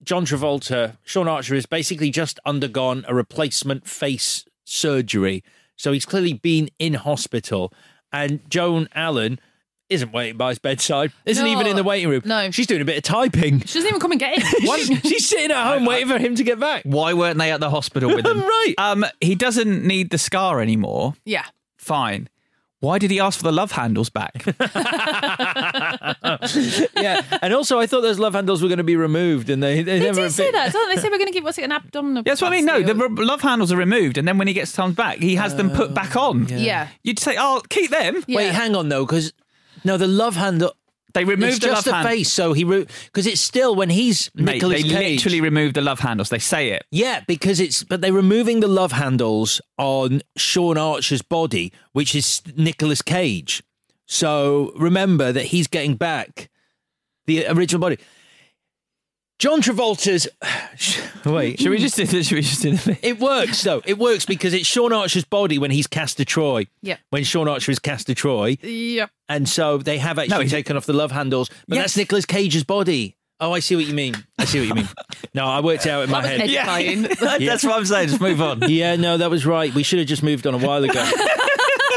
[0.03, 5.45] John Travolta, Sean Archer has basically just undergone a replacement face surgery.
[5.77, 7.73] So he's clearly been in hospital.
[8.13, 9.39] And Joan Allen
[9.89, 12.23] isn't waiting by his bedside, isn't No, even in the waiting room.
[12.25, 12.51] no.
[12.53, 13.59] She's doing a bit of typing.
[13.61, 14.61] She doesn't even come and get him.
[14.77, 16.83] She's, she's sitting at home waiting for him to get back.
[16.85, 18.41] Why weren't they at the hospital with him?
[18.43, 18.75] right.
[18.79, 21.15] Um, he doesn't need the scar anymore.
[21.25, 21.47] yeah.
[21.77, 22.29] Fine.
[22.81, 24.43] Why did he ask for the love handles back?
[26.97, 27.23] yeah.
[27.43, 29.99] And also, I thought those love handles were going to be removed, and they, they,
[29.99, 30.97] They never do say that, don't they?
[30.97, 32.23] They say we're going to give what's it an abdominal.
[32.23, 32.65] That's what I mean.
[32.65, 35.37] No, the r- love handles are removed, and then when he gets Tom's back, he
[35.37, 36.49] has them put oh, back on.
[36.49, 36.89] Yeah.
[37.03, 39.33] You'd say, "Oh, keep them." Wait, hang on though, because
[39.85, 40.75] no, the love handle.
[41.13, 43.91] They removed it's the just love the hand- face, so he because it's still when
[43.91, 45.19] he's Mate, Nicolas they Cage.
[45.19, 46.29] literally removed the love handles.
[46.29, 46.85] They say it.
[46.93, 52.43] Yeah, because it's but they're removing the love handles on Sean Archer's body, which is
[52.57, 53.63] Nicolas Cage.
[54.11, 56.51] So remember that he's getting back
[57.27, 57.97] the original body.
[59.39, 60.29] John Travolta's.
[61.25, 62.27] Wait, Should we just do this?
[62.27, 62.99] Should we just do this?
[63.03, 63.83] It works though.
[63.87, 66.67] It works because it's Sean Archer's body when he's Castor Troy.
[66.83, 66.97] Yeah.
[67.11, 69.11] When Sean Archer is Castor Troy, Yep.
[69.29, 71.85] and so they have actually he's- taken off the love handles, but Yes.
[71.85, 73.17] that's Nicolas Cage's body.
[73.39, 74.17] Oh, I see what you mean.
[74.39, 74.89] I see what you mean.
[75.33, 76.67] No, I worked it out in my That was head.
[76.67, 77.03] edifying.
[77.47, 78.09] That's what I'm saying.
[78.09, 78.69] Just move on.
[78.69, 79.73] Yeah, no, that was right.
[79.73, 80.93] We should have just moved on a while ago.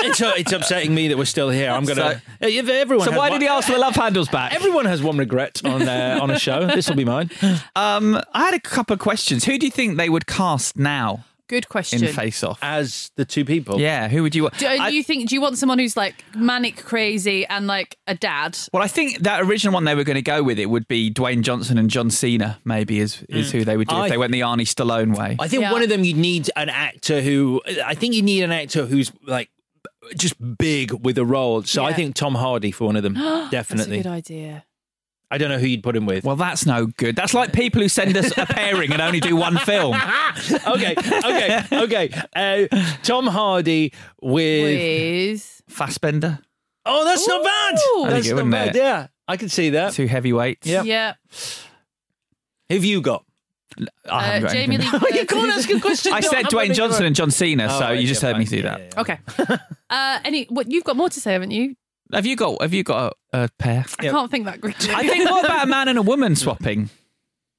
[0.03, 1.69] it's, uh, it's upsetting me that we're still here.
[1.71, 2.21] I'm gonna.
[2.41, 3.05] So- If everyone.
[3.05, 4.53] So why one- did he ask for the love handles back?
[4.53, 6.67] Everyone has one regret on uh, on a show.
[6.67, 7.29] This will be mine.
[7.75, 9.45] Um, I had a couple of questions.
[9.45, 12.03] Who do you think they would cast now Good question.
[12.03, 12.59] in Face Off?
[12.61, 13.79] As the two people.
[13.79, 14.57] Yeah, who would you want?
[14.57, 15.27] Do you think?
[15.29, 18.57] Do you want someone who's like manic crazy and like a dad?
[18.71, 21.11] Well, I think that original one they were going to go with it would be
[21.11, 22.59] Dwayne Johnson and John Cena.
[22.65, 23.51] Maybe is is Mm.
[23.51, 25.35] who they would do I- if they went the Arnie Stallone way.
[25.39, 28.51] I think one of them you'd need an actor who I think you need an
[28.51, 29.49] actor who's like
[30.15, 31.63] just big with a role.
[31.63, 33.13] So I think Tom Hardy for one of them.
[33.49, 33.97] Definitely.
[33.97, 34.65] That's a good idea.
[35.31, 36.23] I don't know who you'd put him with.
[36.23, 37.15] Well, that's no good.
[37.15, 39.95] That's like people who send us a pairing and only do one film.
[40.67, 42.09] okay, okay, okay.
[42.35, 42.67] Uh,
[43.01, 46.37] Tom Hardy with, With Fassbender.
[46.85, 48.11] Oh, that's not bad.
[48.11, 48.75] That's good, not bad.
[48.75, 48.79] it?
[48.79, 49.93] Yeah, I can see that.
[49.93, 50.67] Two heavyweights.
[50.67, 50.85] Yep.
[50.85, 51.13] Yeah.
[52.69, 53.25] Who've you got?
[54.09, 54.99] I Uh, got Jamie anything.
[54.99, 56.13] Lee you can't ask a question.
[56.13, 58.45] I said Dwayne Johnson and John Cena, Oh, so right, you just yeah, heard me
[58.45, 58.59] fine.
[58.59, 58.97] do Yeah, that.
[58.97, 59.19] Okay.
[59.89, 60.45] uh, any?
[60.45, 61.75] What you've got more to say, haven't you?
[62.13, 62.61] Have you got?
[62.61, 63.85] Have you got a, a pair?
[63.99, 64.93] I can't think that quickly.
[64.93, 65.29] I think.
[65.29, 66.89] What about a man and a woman swapping?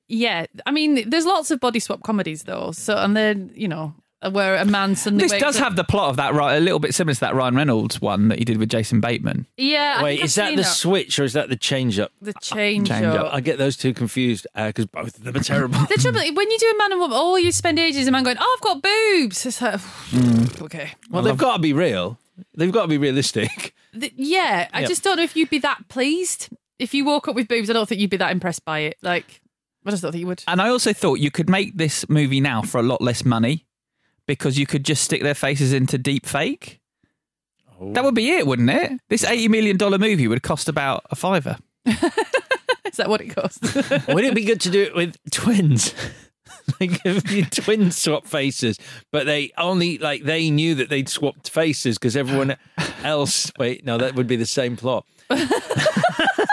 [0.06, 2.70] Yeah, I mean, there's lots of body swap comedies though.
[2.72, 3.94] So, and then you know,
[4.24, 6.56] Uh, where a man suddenly This wakes does up- have the plot of that right,
[6.56, 9.46] a little bit similar to that Ryan Reynolds one that he did with Jason Bateman.
[9.56, 9.96] Yeah.
[9.98, 12.10] I Wait, think I've is that seen the switch or is that the change up?
[12.22, 13.26] The change, Change up.
[13.26, 13.34] up.
[13.34, 15.78] I get those two confused uh, because both of them are terrible.
[15.88, 18.24] The trouble when you do a man and woman, oh, you spend ages a man
[18.24, 19.44] going, oh, I've got boobs.
[19.46, 19.80] It's like,
[20.62, 20.92] okay.
[21.10, 22.18] well, they've got to be real.
[22.56, 23.74] They've got to be realistic.
[23.98, 24.88] Th- yeah, I Yep.
[24.88, 26.48] just don't know if you'd be that pleased
[26.78, 27.70] if you woke up with boobs.
[27.70, 28.96] I don't think you'd be that impressed by it.
[29.02, 29.40] Like,
[29.86, 30.42] I just don't think you would.
[30.48, 33.66] And I also thought you could make this movie now for a lot less money
[34.26, 36.80] because you could just stick their faces into deep fake.
[37.80, 38.38] That would be oh.
[38.38, 38.92] it, wouldn't it?
[39.08, 41.58] This $80 million movie would cost about a fiver.
[41.86, 43.74] Is that what it costs?
[44.06, 45.92] Wouldn't it be good to do it with twins?
[46.80, 48.78] like if you twins swap faces,
[49.10, 52.56] but they only like they knew that they'd swapped faces because everyone
[53.02, 53.50] else.
[53.58, 55.04] Wait, no, that would be the same plot.
[55.30, 55.38] no,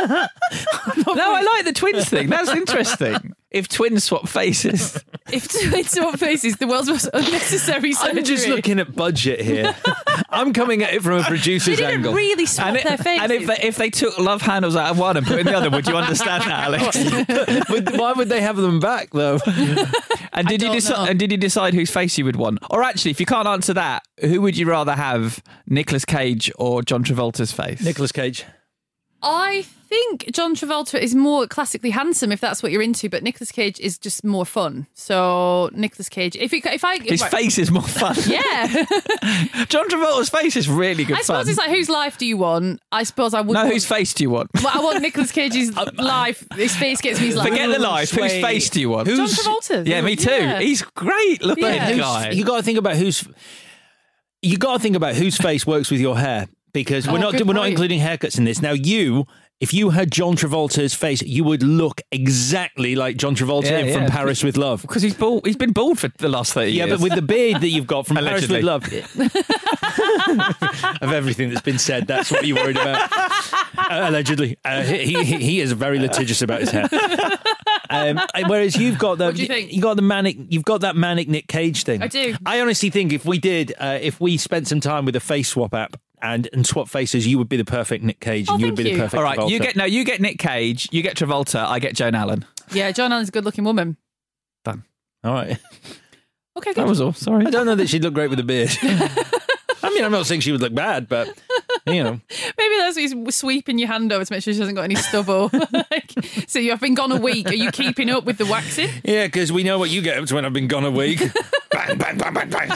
[0.07, 2.27] I like the twins thing.
[2.27, 3.33] That's interesting.
[3.51, 5.03] If twins swap faces.
[5.31, 8.19] if twins swap faces, the world's most unnecessary surgery.
[8.19, 9.75] I'm just looking at budget here.
[10.29, 12.13] I'm coming at it from a producer's They didn't angle.
[12.13, 13.21] really swap And, it- their faces.
[13.23, 15.53] and if, they, if they took love handles out of one and put in the
[15.57, 17.69] other, would you understand that, Alex?
[17.69, 19.37] Would- Why would they have them back though?
[20.33, 21.03] And did you don't decide?
[21.03, 21.09] know.
[21.09, 22.59] And did you decide whose face you would want?
[22.69, 26.81] Or actually, if you can't answer that, who would you rather have, Nicolas Cage or
[26.83, 27.83] John Travolta's face?
[27.83, 28.45] Nicolas Cage.
[29.23, 33.51] I think John Travolta is more classically handsome if that's what you're into, but Nicolas
[33.51, 34.87] Cage is just more fun.
[34.93, 37.29] So Nicolas Cage, if you, if I His right.
[37.29, 38.15] face is more fun.
[38.25, 38.67] yeah,
[39.67, 41.49] John Travolta's face is really good I suppose fun.
[41.49, 42.81] it's like whose life do you want?
[42.91, 43.53] I suppose I would.
[43.53, 44.49] no, want, whose face do you want?
[44.55, 46.47] Well, I want Nicolas Cage's um, life.
[46.55, 47.27] His face gets me.
[47.27, 47.49] His life.
[47.49, 48.11] Forget the life.
[48.11, 49.07] Whose face do you want?
[49.07, 49.87] Who's, John Travolta.
[49.87, 50.31] Yeah, me too.
[50.31, 50.59] Yeah.
[50.61, 51.87] He's great looking Yeah.
[51.87, 52.29] Who's- guy.
[52.31, 53.27] You got to think about whose.
[54.41, 57.45] You got to think about whose face works with your hair because we're Oh, not
[57.45, 58.61] we're not including haircuts in this.
[58.61, 59.25] Now you.
[59.59, 64.03] If you had John Travolta's face, you would look exactly like John Travolta Yeah, from
[64.05, 64.09] yeah.
[64.09, 64.81] Paris with Love.
[64.81, 65.45] because he's bald.
[65.45, 66.89] He's been bald for the last thirty Yeah, years.
[66.89, 68.85] Yeah, but with the beard that you've got from Paris with Love.
[71.01, 73.07] of everything that's been said, that's what you're worried about.
[73.77, 74.57] Uh, allegedly.
[74.65, 76.87] Uh, he, he, he is very litigious about his hair.
[77.89, 79.79] Um, whereas you've got the What do you think?
[79.81, 82.01] got the manic you've got that manic Nick Cage thing.
[82.01, 82.35] I do.
[82.45, 85.49] I honestly think if we did uh, if we spent some time with a face
[85.49, 88.61] swap app and, and swap faces, you would be the perfect Nick Cage Oh, and
[88.61, 90.87] you would thank be the perfect All right, you get no, you get Nick Cage,
[90.91, 92.45] you get Travolta, I get Joan Allen.
[92.71, 93.97] Yeah, Joan Allen's a good-looking woman.
[94.63, 94.83] Done.
[95.23, 95.57] All right.
[96.57, 96.83] Okay, good.
[96.83, 97.13] That was all.
[97.13, 97.45] Sorry.
[97.45, 98.69] I don't know that she'd look great with a beard.
[99.83, 101.27] I mean, I'm not saying she would look bad, but
[101.87, 102.11] you know.
[102.57, 104.95] Maybe that's what he's sweeping your hand over to make sure she hasn't got any
[104.95, 105.49] stubble.
[105.71, 106.13] like,
[106.47, 107.49] so you've been gone a week.
[107.49, 108.89] Are you keeping up with the waxing?
[109.03, 111.19] Yeah, because we know what you get up to when I've been gone a week.
[111.71, 112.71] bang, bang, bang, bang, bang.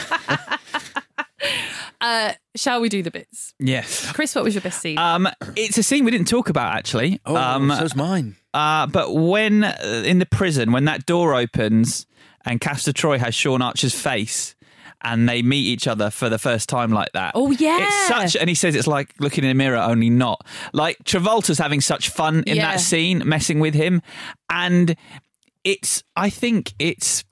[2.00, 3.54] Uh, shall we do the bits?
[3.58, 4.10] Yes.
[4.12, 4.98] Chris, what was your best scene?
[4.98, 7.20] Um, it's a scene we didn't talk about actually.
[7.24, 8.36] Oh, um, so's mine.
[8.54, 12.06] Uh, but when uh, in the prison, when that door opens
[12.44, 14.54] and Castor Troy has Sean Archer's face.
[15.02, 17.32] And they meet each other for the first time like that.
[17.34, 17.78] Oh, yeah.
[17.82, 18.34] it's such.
[18.34, 20.44] And he says it's like looking in a mirror, only not.
[20.72, 22.72] Like Travolta's having such fun in Yeah.
[22.72, 24.00] that scene, messing with him,
[24.50, 24.96] and
[25.64, 26.02] it's.
[26.16, 27.24] I think it's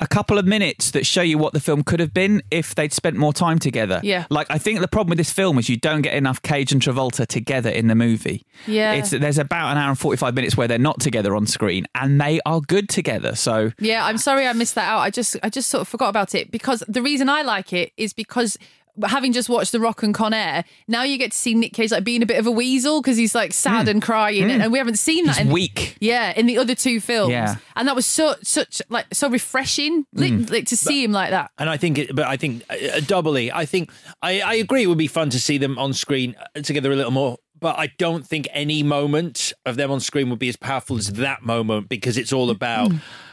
[0.00, 2.92] a couple of minutes that show you what the film could have been if they'd
[2.92, 4.00] spent more time together.
[4.02, 4.26] Yeah.
[4.30, 6.80] Like I think the problem with this film is you don't get enough Cage and
[6.80, 8.44] Travolta together in the movie.
[8.66, 8.92] Yeah.
[8.92, 12.20] It's there's about an hour and 45 minutes where they're not together on screen and
[12.20, 13.34] they are good together.
[13.34, 15.00] So Yeah, I'm sorry I missed that out.
[15.00, 17.92] I just I just sort of forgot about it because the reason I like it
[17.96, 18.56] is because
[19.04, 21.90] having just watched The Rock and Con Air, now you get to see Nick Cage
[21.90, 24.78] like being a bit of a weasel because he's like sad and crying, and we
[24.78, 25.36] haven't seen that.
[25.36, 25.38] Hmm.
[25.38, 25.96] he's in, weak.
[26.00, 27.30] Yeah, in the other two films.
[27.32, 27.56] Yeah.
[27.76, 30.44] and that was so such like so refreshing, like, Hmm.
[30.52, 31.50] like to see him like that.
[31.58, 33.90] And I think, it, but I think uh, doubly, I think
[34.22, 34.82] I, I agree.
[34.82, 37.38] It would be fun to see them on screen uh, together a little more.
[37.58, 41.08] But I don't think any moment of them on screen would be as powerful as
[41.12, 42.90] that moment because it's all about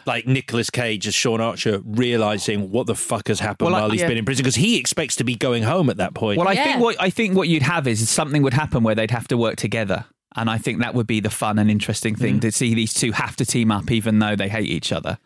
[0.08, 3.90] like Nicolas Cage as Sean Archer realizing what the fuck has happened Well, I- while
[3.92, 4.08] he's yeah.
[4.08, 6.40] been in prison because he expects to be going home at that point.
[6.40, 9.12] Well, I think what I think what you'd have is something would happen where they'd
[9.12, 10.06] have to work together,
[10.36, 12.42] and I think that would be the fun and interesting thing Mm.
[12.42, 15.18] to see these two have to team up even though they hate each other.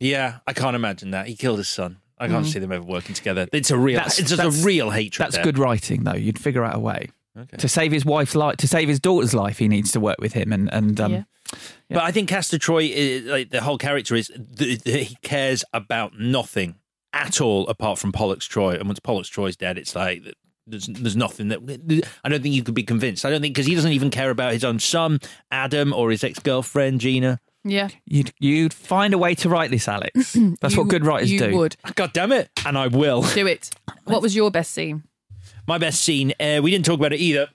[0.00, 1.98] yeah, I can't imagine that he killed his son.
[2.18, 2.52] I can't Mm.
[2.52, 3.46] see them ever working together.
[3.52, 5.24] It's a real, That's- it's just that's- a real hatred.
[5.24, 5.44] That's there.
[5.44, 6.14] good writing, though.
[6.14, 7.08] You'd figure out a way
[7.38, 7.56] Okay.
[7.56, 9.58] to save his wife's life, to save his daughter's life.
[9.58, 11.22] He needs to work with him, and and um, Yeah.
[11.88, 15.64] But I think Castor Troy, is, like the whole character is th- th- he cares
[15.72, 16.76] about nothing
[17.12, 18.74] at all apart from Pollux Troy.
[18.74, 20.22] And once Pollux Troy's dead, it's like
[20.66, 23.24] there's there's nothing that I don't think you could be convinced.
[23.24, 25.18] I don't think because he doesn't even care about his own son
[25.50, 27.40] Adam or his ex girlfriend Gina.
[27.64, 27.88] Yeah.
[28.06, 30.36] you'd you'd find a way to write this, Alex.
[30.60, 31.56] That's what good writers you do.
[31.56, 31.76] would.
[31.94, 33.70] God damn it, and I will do it.
[34.04, 35.04] What was your best scene?
[35.72, 36.34] My best scene.
[36.38, 37.48] Uh, we didn't talk about it either.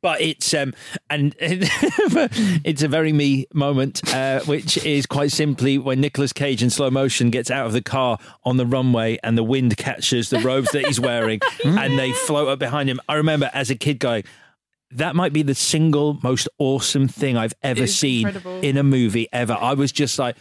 [0.00, 0.72] But it's um
[1.10, 6.70] and it's a very me moment, uh, which is quite simply when Nicolas Cage in
[6.70, 10.38] slow motion gets out of the car on the runway and the wind catches the
[10.38, 13.00] robes that he's wearing and they float up behind him.
[13.06, 14.24] I remember as a kid going,
[14.92, 18.60] that might be the single most awesome thing I've ever seen incredible.
[18.62, 19.52] in a movie ever.
[19.60, 20.36] I was just like,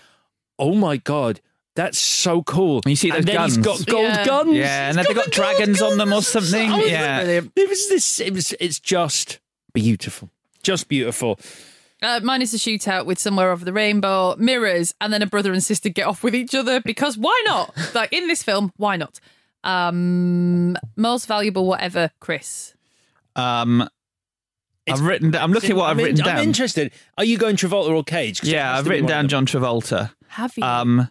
[0.58, 1.42] oh my god,
[1.76, 2.82] that's so cool.
[2.86, 3.84] You see and those then he's guns?
[3.86, 4.26] got gold Yeah.
[4.26, 4.54] guns.
[4.54, 6.72] Yeah, and have they got dragons on them or something?
[6.72, 7.18] I was Yeah.
[7.26, 8.20] like, it was this.
[8.20, 8.54] It was.
[8.60, 9.40] It's just
[9.74, 10.30] beautiful.
[10.64, 11.40] Just beautiful.
[12.02, 15.52] Uh, mine is a shootout with somewhere over the rainbow, mirrors, and then a brother
[15.54, 17.74] and sister get off with each other because why not?
[17.96, 19.20] like in this film, why not?
[19.64, 22.74] Um, most valuable, whatever, Chris.
[23.36, 23.88] Um,
[24.88, 25.36] I've written.
[25.36, 26.38] I'm looking at what I've I'm in- written down.
[26.38, 26.92] I'm interested.
[27.18, 28.42] Are you going Travolta or Cage?
[28.42, 29.28] 'Cause it Yeah, I've written down.
[29.28, 30.12] John Travolta.
[30.28, 30.64] Have you?
[30.64, 31.10] Um,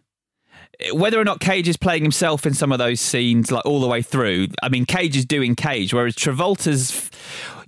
[0.93, 3.87] whether or not Cage is playing himself in some of those scenes, like all the
[3.87, 7.11] way through, I mean, Cage is doing Cage, whereas Travolta's.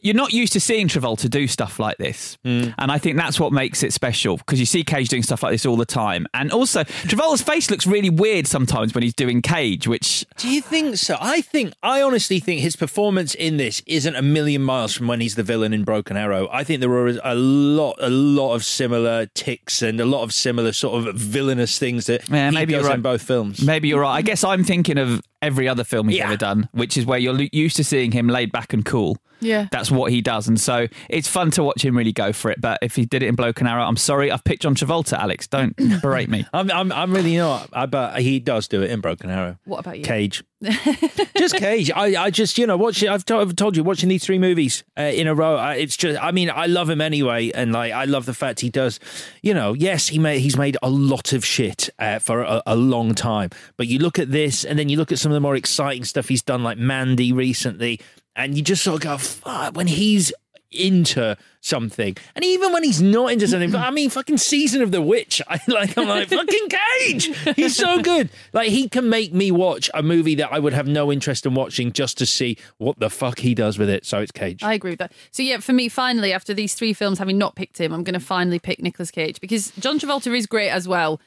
[0.01, 2.39] You're not used to seeing Travolta do stuff like this.
[2.45, 2.69] Hmm.
[2.79, 5.53] And I think that's what makes it special because you see Cage doing stuff like
[5.53, 6.27] this all the time.
[6.35, 10.25] And also, Travolta's face looks really weird sometimes when he's doing Cage, which.
[10.37, 11.17] Do you think so?
[11.21, 15.21] I think I honestly think his performance in this isn't a million miles from when
[15.21, 16.49] he's the villain in Broken Arrow.
[16.53, 20.33] I think there are a lot, a lot of similar tics and a lot of
[20.33, 22.97] similar sort of villainous things that Yeah, he maybe does you're right.
[22.97, 23.63] in both films.
[23.63, 24.15] Maybe you're right.
[24.17, 26.27] I guess I'm thinking of every other film he's Yeah.
[26.29, 29.17] ever done, which is where you're used to seeing him laid back and cool.
[29.41, 29.69] Yeah.
[29.71, 30.49] That's what he does.
[30.49, 32.61] And so it's fun to watch him really go for it.
[32.61, 35.47] But if he did it in Broken Arrow, I'm sorry, I've picked John Travolta, Alex.
[35.47, 36.47] Don't berate me.
[36.53, 37.69] I'm, I'm, I'm really not.
[37.73, 39.59] I, but he does do it in Broken Arrow.
[39.65, 40.05] What about you?
[40.05, 40.43] Cage.
[41.37, 41.91] just Cage.
[41.91, 43.09] I, I just, you know, watching.
[43.09, 45.57] I've, to, I've told you, watching these three movies uh, in a row.
[45.57, 46.23] I, it's just.
[46.23, 48.99] I mean, I love him anyway, and like, I love the fact he does.
[49.43, 52.77] You know, yes, he made he's made a lot of shit uh, for a, a
[52.77, 53.51] long time.
[53.77, 56.05] But you look at this, and then you look at some of the more exciting
[56.05, 58.01] stuff he's done, like Mandy recently,
[58.37, 60.33] and you just sort of go, Fuck, when he's
[60.71, 62.17] into something.
[62.35, 65.43] And even when he's not into something but i mean fucking season of the witch.
[65.49, 67.57] I like i'm like fucking cage!
[67.57, 68.31] He's so good.
[68.53, 71.55] Like he can make me watch a movie that i would have no interest in
[71.55, 74.05] watching just to see what the fuck he does with it.
[74.05, 74.63] So it's cage.
[74.63, 75.13] I agree with that.
[75.31, 78.15] So yeah, for me, finally, after these three films, having not picked him, I'm going
[78.15, 81.21] to finally pick Nicolas Cage because John Travolta is great as well,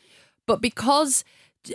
[0.46, 1.24] but because.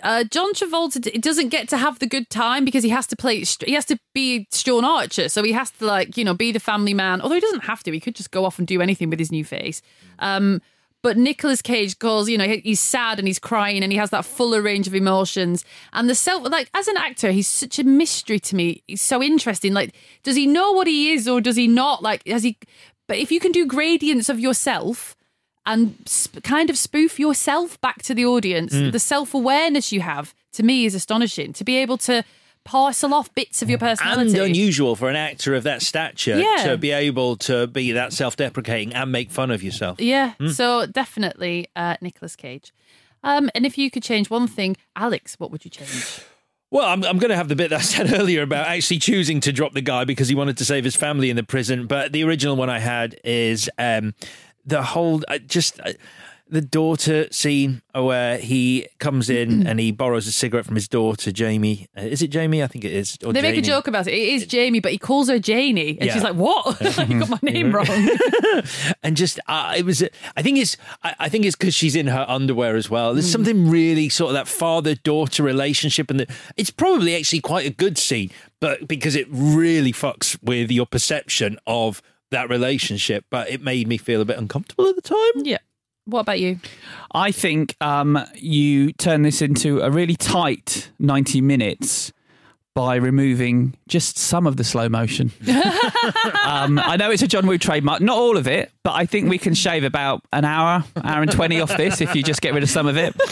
[0.02, 3.44] Uh, John Travolta doesn't get to have the good time because he has to play.
[3.44, 6.60] He has to be Sean Archer, so he has to like you know be the
[6.60, 7.20] family man.
[7.20, 9.30] Although he doesn't have to, he could just go off and do anything with his
[9.32, 9.82] new face.
[10.18, 10.60] Um,
[11.04, 14.24] but Nicolas Cage goes, you know, he's sad and he's crying and he has that
[14.24, 15.62] fuller range of emotions.
[15.92, 18.82] And the self, like, as an actor, he's such a mystery to me.
[18.86, 19.74] He's so interesting.
[19.74, 22.02] Like, does he know what he is or does he not?
[22.02, 22.56] Like, has he,
[23.06, 25.14] but if you can do gradients of yourself
[25.66, 28.92] and sp- kind of spoof yourself back to the audience, Mm.
[28.92, 31.52] the self awareness you have to me is astonishing.
[31.54, 32.24] To be able to
[32.64, 34.30] parcel off bits of your personality.
[34.38, 36.64] and unusual for an actor of that stature Yeah.
[36.70, 40.50] to be able to be that self-deprecating and make fun of yourself Yeah, Mm.
[40.54, 42.72] so definitely uh, Nicolas Cage.
[43.22, 46.20] Um, and if you could change one thing, Alex, what would you change?
[46.70, 49.40] Well, I'm, I'm going to have the bit that I said earlier about actually choosing
[49.40, 51.86] to drop the guy because he wanted to save his family in the prison.
[51.86, 54.14] But the original one I had is um,
[54.66, 55.92] the whole uh, just uh,
[56.46, 61.32] the daughter scene where he comes in and he borrows a cigarette from his daughter,
[61.32, 61.88] Jamie.
[61.96, 62.62] Uh, is it Jamie?
[62.62, 63.16] I think it is.
[63.24, 63.66] Or they make a Janie.
[63.66, 64.12] joke about it.
[64.12, 66.12] It is Jamie, but he calls her Janie, and Yeah.
[66.12, 66.80] she's like, "What?
[67.08, 67.86] you got my name wrong."
[69.02, 70.02] and just uh, it was
[70.36, 73.30] i think it's i, I think it's because she's in her underwear as well there's
[73.30, 77.70] something really sort of that father daughter relationship and the, it's probably actually quite a
[77.70, 82.00] good scene but because it really fucks with your perception of
[82.34, 85.58] that relationship but it made me feel a bit uncomfortable at the time yeah
[86.06, 86.58] what about you
[87.12, 92.12] I think um, you turn this into a really tight 90 minutes,
[92.74, 95.30] by removing just some of the slow motion.
[96.44, 99.30] um, I know it's a John Woo trademark, not all of it, but I think
[99.30, 102.52] we can shave about an hour, hour and 20 off this if you just get
[102.52, 103.14] rid of some of it.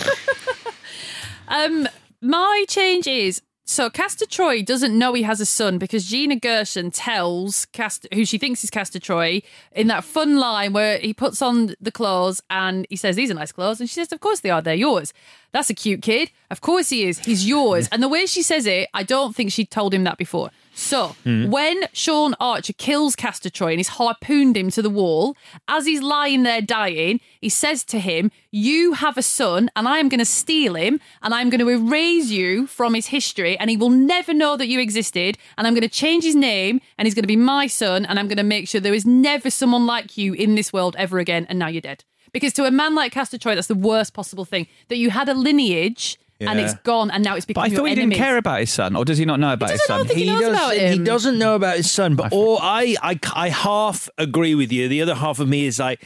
[1.49, 1.87] Um,
[2.23, 3.43] my change is
[3.73, 8.25] so Castor Troy doesn't know he has a son because Gina Gershon tells Castor, who
[8.25, 9.43] she thinks is Castor Troy,
[9.73, 13.35] in that fun line where he puts on the clothes and he says, These are
[13.35, 13.81] nice clothes.
[13.81, 15.15] And she says, Of course they are, they're yours.
[15.53, 16.31] That's a cute kid.
[16.51, 17.19] Of course he is.
[17.21, 17.89] He's yours.
[17.91, 20.51] And the way she says it, I don't think she told him that before.
[20.75, 21.51] So Hmm.
[21.51, 25.37] when Sean Archer kills Castor Troy and he's harpooned him to the wall,
[25.69, 29.99] as he's lying there dying, he says to him, You have a son, and I
[29.99, 33.69] am going to steal him, and I'm going to erase you from his history, and
[33.71, 37.07] he will never know that you existed, and I'm going to change his name, and
[37.07, 39.51] he's going to be my son, and I'm going to make sure there is never
[39.51, 42.05] someone like you in this world ever again, and now you're dead.
[42.33, 45.29] Because to a man like Castor Troy, that's the worst possible thing that you had
[45.29, 46.19] a lineage.
[46.49, 47.65] And it's gone, and now it's become your enemy.
[47.65, 48.19] But become I your thought he didn't enemies.
[48.19, 50.07] care about his son, or does he not know about his son?
[50.07, 51.05] think he knows does, about He him.
[51.05, 54.89] doesn't know about his son, but or I, I, I half agree with you.
[54.89, 56.05] The other half of me is like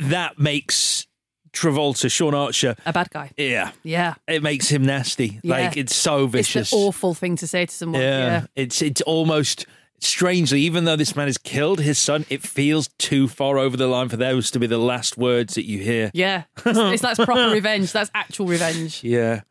[0.00, 1.06] that makes
[1.52, 3.30] Travolta, Sean Archer, a bad guy.
[3.36, 4.14] Yeah, Yeah.
[4.26, 5.38] it makes him nasty.
[5.42, 5.54] Yeah.
[5.66, 6.68] Like it's so vicious.
[6.68, 8.00] It's an awful thing to say to someone.
[8.00, 8.18] yeah.
[8.18, 8.46] yeah.
[8.56, 9.66] it's it's almost
[10.04, 13.86] strangely, even though this man has killed his son, it feels too far over the
[13.86, 16.10] line for those to be the last words that you hear.
[16.14, 17.92] Yeah, it's, it's that's proper revenge.
[17.92, 19.02] That's actual revenge.
[19.02, 19.42] Yeah.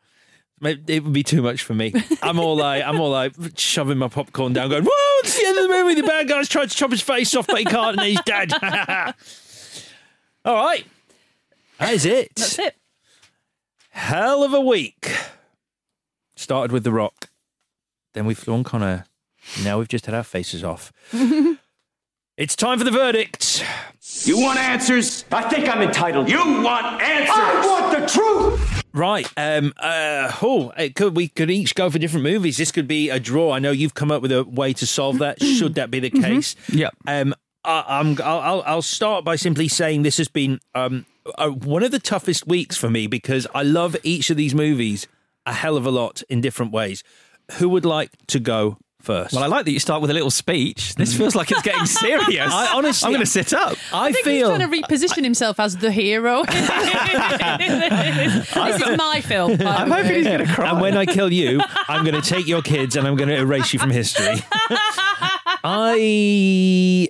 [0.64, 1.92] It would be too much for me.
[2.22, 5.20] I'm all like, I'm all like shoving my popcorn down, going, "Whoa!
[5.24, 6.00] It's the end of the movie.
[6.00, 8.52] The bad guy's tried to chop his face off, but he can't, and he's dead."
[10.44, 10.86] all right,
[11.78, 12.36] that is it.
[12.36, 12.76] That's it.
[13.90, 15.12] Hell of a week.
[16.36, 17.28] Started with The Rock,
[18.14, 19.06] then we flew on Con Air.
[19.64, 20.92] Now we've just had our faces off.
[22.38, 23.62] It's time for the verdict.
[24.24, 25.26] You want answers?
[25.30, 26.30] I think I'm entitled.
[26.30, 27.36] You want answers?
[27.36, 28.82] I want the truth.
[28.94, 29.30] Right.
[29.36, 29.74] Um.
[29.78, 30.32] Uh.
[30.40, 32.56] Oh, it could we could each go for different movies.
[32.56, 33.52] This could be a draw.
[33.52, 35.42] I know you've come up with a way to solve that.
[35.42, 36.56] should that be the case?
[36.70, 36.94] Yep.
[37.06, 37.34] Um.
[37.64, 38.16] I, I'm.
[38.22, 38.62] I'll, I'll.
[38.62, 41.04] I'll start by simply saying this has been um
[41.36, 45.06] uh, one of the toughest weeks for me because I love each of these movies
[45.44, 47.04] a hell of a lot in different ways.
[47.58, 49.34] Who would like to go first?
[49.34, 50.94] Well, I like that you start with a little speech.
[50.94, 51.18] This mm.
[51.18, 52.52] feels like it's getting serious.
[52.52, 53.76] I honestly, I'm going to sit up.
[53.92, 56.42] I, I think feel he's trying to reposition himself as the hero.
[56.46, 56.60] this
[58.80, 59.56] is my film.
[59.56, 60.16] by I'm the hoping way.
[60.18, 60.70] he's going to cry.
[60.70, 63.36] And when I kill you, I'm going to take your kids and I'm going to
[63.36, 64.36] erase you from history.
[65.64, 67.08] I.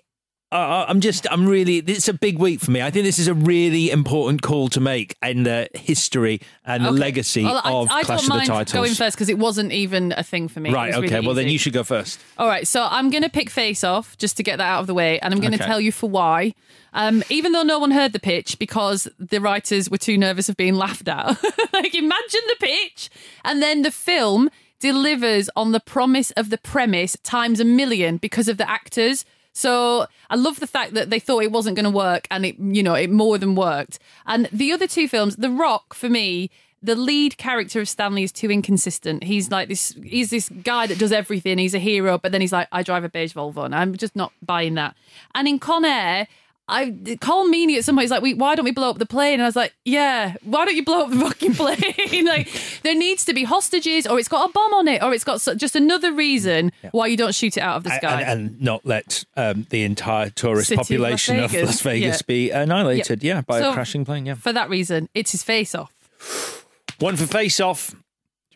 [0.58, 2.82] I- I'm just, I'm really, it's a big week for me.
[2.82, 6.90] I think this is a really important call to make in the history and the
[6.90, 6.98] Okay.
[6.98, 8.72] legacy Well, I- of I, Clash don't of the mind Titles.
[8.72, 10.70] going first because it wasn't even a thing for me.
[10.72, 11.08] Right, okay.
[11.14, 12.20] really well, then you should go first.
[12.38, 14.86] All right, so I'm going to pick Face Off just to get that out of
[14.86, 15.66] the way, and I'm going to Okay.
[15.66, 16.54] tell you for why.
[16.94, 20.56] Um, even though no one heard the pitch because the writers were too nervous of
[20.58, 21.26] being laughed at.
[21.72, 23.08] like, imagine the pitch,
[23.44, 24.50] and then the film
[24.80, 29.24] delivers on the promise of the premise times a million because of the actors.
[29.52, 32.58] So I love the fact that they thought it wasn't going to work, and it,
[32.58, 33.98] you know, it more than worked.
[34.26, 36.50] And the other two films, The Rock, for me,
[36.82, 39.22] the lead character of Stanley is too inconsistent.
[39.24, 39.94] He's like this.
[40.02, 41.58] He's this guy that does everything.
[41.58, 44.16] He's a hero, but then he's like, I drive a beige Volvo, and I'm just
[44.16, 44.96] not buying that.
[45.34, 46.28] And in Con Air.
[46.68, 49.04] I call Meany at some point he's like, "We why don't we blow up the
[49.06, 52.24] plane?" And I was like, "Yeah, why don't you blow up the fucking plane?
[52.24, 52.48] like,
[52.82, 55.40] there needs to be hostages, or it's got a bomb on it, or it's got
[55.40, 58.60] so, just another reason why you don't shoot it out of the sky." and, and
[58.62, 62.22] not let um, the entire tourist City of Las population of Las Vegas Yeah.
[62.26, 63.22] be annihilated.
[63.24, 64.24] Yeah, by So, a crashing plane.
[64.26, 64.34] Yeah.
[64.34, 65.92] For that reason, it's his face off.
[67.00, 67.90] One for face off.
[67.90, 67.96] Do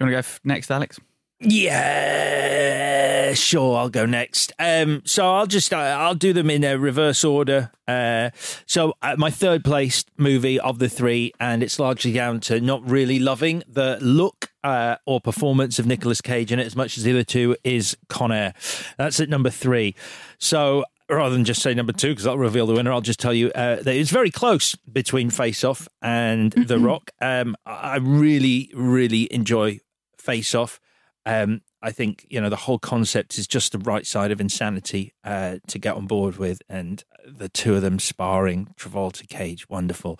[0.04, 1.00] you want to go next, Alex?
[1.40, 2.85] Yeah,
[3.34, 3.76] sure.
[3.76, 4.52] I'll go next.
[4.58, 7.70] Um, so I'll just uh, I'll do them in a reverse order.
[7.86, 8.30] Uh,
[8.66, 12.88] so uh, my third place movie of the three, and it's largely down to not
[12.88, 17.04] really loving the look uh, or performance of Nicolas Cage in it as much as
[17.04, 18.54] the other two is Con Air.
[18.98, 19.94] That's at number three.
[20.38, 23.34] So rather than just say number two because I'll reveal the winner, I'll just tell
[23.34, 27.10] you uh, that it's very close between Face Off and The Rock.
[27.20, 29.80] Um, I I really, really enjoy
[30.18, 30.80] Face Off.
[31.24, 35.14] Um, I think you know the whole concept is just the right side of insanity
[35.24, 40.18] uh, to get on board with, and the two of them sparring, Travolta, Cage, wonderful,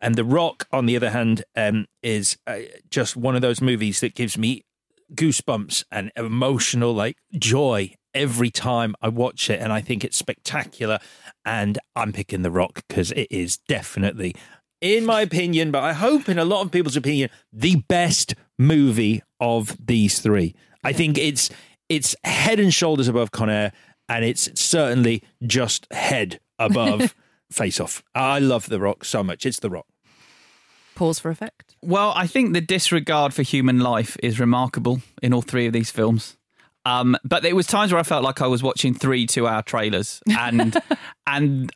[0.00, 2.58] and The Rock, on the other hand, um, is uh,
[2.90, 4.64] just one of those movies that gives me
[5.14, 10.98] goosebumps and emotional like joy every time I watch it, and I think it's spectacular.
[11.44, 14.34] And I'm picking The Rock because it is definitely,
[14.80, 19.22] in my opinion, but I hope in a lot of people's opinion, the best movie
[19.40, 20.54] of these three.
[20.84, 21.50] I think it's
[21.88, 23.72] it's head and shoulders above Con Air,
[24.08, 27.14] and it's certainly just head above
[27.50, 28.02] Face Off.
[28.14, 29.46] I love The Rock so much.
[29.46, 29.86] It's The Rock.
[30.94, 31.74] Pause for effect.
[31.82, 35.90] Well, I think the disregard for human life is remarkable in all three of these
[35.90, 36.36] films.
[36.86, 40.20] Um, but there was times where I felt like I was watching three two-hour trailers,
[40.38, 40.76] and
[41.26, 41.72] and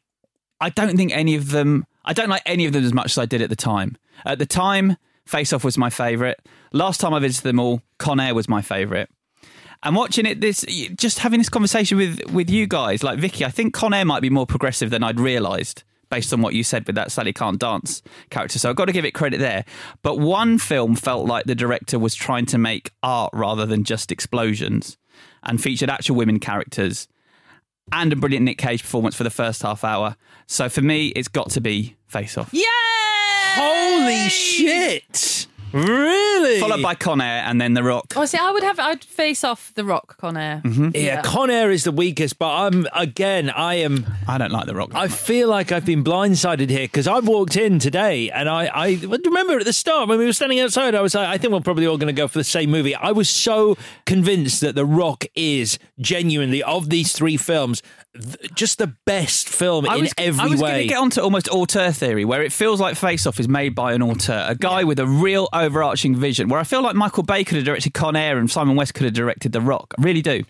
[0.61, 1.87] I don't think any of them.
[2.05, 3.97] I don't like any of them as much as I did at the time.
[4.25, 4.97] At the time,
[5.29, 6.39] Face Off was my favourite.
[6.73, 9.11] Last time I visited them all, Con Air was my favourite.
[9.83, 10.63] And watching it, this
[10.97, 14.23] just having this conversation with with you guys, like Vicky, I think Con Air might
[14.23, 17.61] be more progressive than I'd realised based on what you said with that Sally Can't
[17.61, 18.01] Dance
[18.31, 18.59] character.
[18.59, 19.67] So I've got to give it credit there.
[20.01, 24.11] But one film felt like the director was trying to make art rather than just
[24.11, 24.97] explosions
[25.43, 27.07] and featured actual women characters
[27.93, 30.17] and a brilliant Nick Cage performance for the first half hour.
[30.47, 32.49] So for me, it's got to be Face Off.
[32.51, 32.65] Yeah!
[33.61, 35.48] Holy shit!
[35.73, 36.61] Really?
[36.61, 38.13] Followed by Con Air and then The Rock.
[38.17, 38.79] Oh, see, I would have.
[38.79, 40.63] I'd face off the Rock Con Air.
[40.65, 40.91] Mm-hmm.
[40.95, 43.51] Yeah, Con Air is the weakest, but I'm again.
[43.51, 44.07] I am.
[44.27, 44.95] I don't like the Rock.
[44.95, 48.99] I feel like I've been blindsided here because I've walked in today and I, I
[49.25, 51.61] remember at the start when we were standing outside, I was like, I think we're
[51.61, 52.95] probably all going to go for the same movie.
[52.95, 53.77] I was so
[54.07, 57.83] convinced that The Rock is genuinely of these three films,
[58.15, 60.71] th- just the best film I in was, every I was way.
[60.71, 63.75] going to get onto almost auteur theory, where it feels like Face Off is made
[63.75, 66.49] by an auteur, a guy with a real overarching vision.
[66.49, 69.05] Where I feel like Michael Bay could have directed Con Air and Simon West could
[69.05, 69.95] have directed The Rock.
[69.99, 70.45] I really do.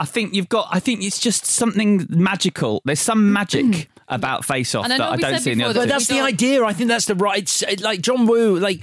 [0.00, 0.68] I think you've got.
[0.70, 2.82] I think it's just something magical.
[2.84, 5.80] There's some magic about Face Off that I don't see in the other.
[5.80, 6.64] But that's the idea.
[6.64, 7.38] I think that's the right.
[7.42, 8.82] It's, like John Woo, like.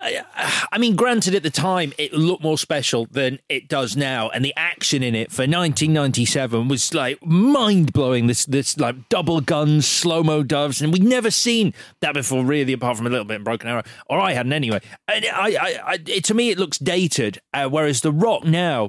[0.00, 0.22] I
[0.72, 4.44] I mean, granted, at the time it looked more special than it does now, and
[4.44, 8.26] the action in it for 1997 was like mind blowing.
[8.26, 12.72] This, this like double guns, slow mo doves, and we'd never seen that before, really,
[12.72, 14.80] apart from a little bit in Broken Arrow, or I hadn't anyway.
[15.08, 18.88] And I, I, I it, to me, it looks dated, uh, whereas The Rock now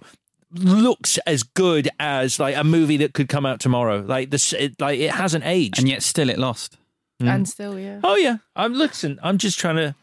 [0.51, 3.99] looks as good as like a movie that could come out tomorrow.
[4.05, 6.77] Like this, it, like it hasn't aged, and yet still it lost.
[7.19, 7.99] And still, yeah.
[8.03, 9.19] Oh yeah, I'm listen.
[9.23, 9.95] I'm just trying to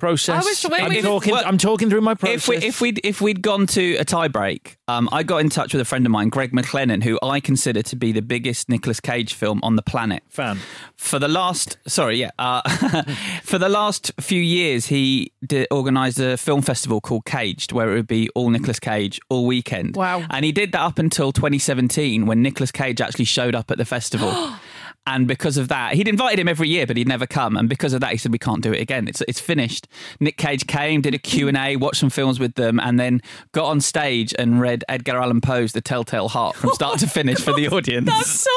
[0.00, 0.44] process.
[0.44, 1.32] I was- when I'm we- talking.
[1.32, 2.36] Well, I'm talking through my process.
[2.42, 5.48] If we if we'd if we'd gone to a tie break, um, I got in
[5.50, 8.68] touch with a friend of mine, Greg McLennan, who I consider to be the biggest
[8.68, 10.22] Nicolas Cage film on the planet.
[10.28, 10.58] Fan.
[10.96, 12.62] For the last, sorry, yeah, uh,
[13.42, 17.94] for the last few years, he did, organised a film festival called Caged, where it
[17.94, 19.96] would be all Nicolas Cage all weekend.
[19.96, 20.24] Wow.
[20.30, 23.84] And he did that up until 2017, when Nicolas Cage actually showed up at the
[23.84, 24.30] festival.
[25.06, 27.56] And because of that, he'd invited him every year, but he'd never come.
[27.56, 29.08] And because of that, he said, "We can't do it again.
[29.08, 29.88] It's it's finished."
[30.20, 33.20] Nick Cage came, did a Q and A, watched some films with them, and then
[33.52, 37.40] got on stage and read Edgar Allan Poe's *The Telltale Heart* from start to finish
[37.40, 38.06] for the audience.
[38.06, 38.50] That's so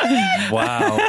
[0.00, 0.50] brilliant.
[0.50, 1.08] wow.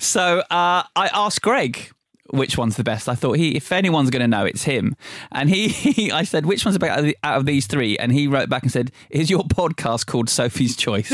[0.00, 1.90] So uh, I asked Greg
[2.32, 3.08] which one's the best.
[3.08, 4.96] I thought he, if anyone's going to know, it's him.
[5.30, 7.66] And he, he I said, which one's the best out of, the, out of these
[7.66, 7.96] three?
[7.98, 11.12] And he wrote back and said, "Is your podcast called Sophie's Choice?"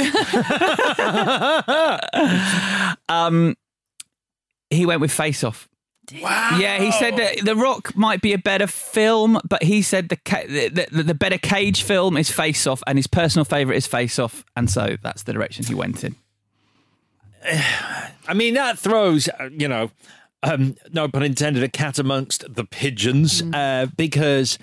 [3.09, 3.57] um,
[4.71, 5.69] he went with Face Off.
[6.23, 6.57] Wow.
[6.59, 10.17] Yeah, he said that The Rock might be a better film, but he said the
[10.17, 13.87] ca- the, the, the better Cage film is Face Off, and his personal favourite is
[13.87, 16.17] Face Off, and so that's the direction he went in.
[18.29, 19.91] I mean, that throws, uh, you know,
[20.43, 24.59] um, no pun intended, a cat amongst the pigeons uh, because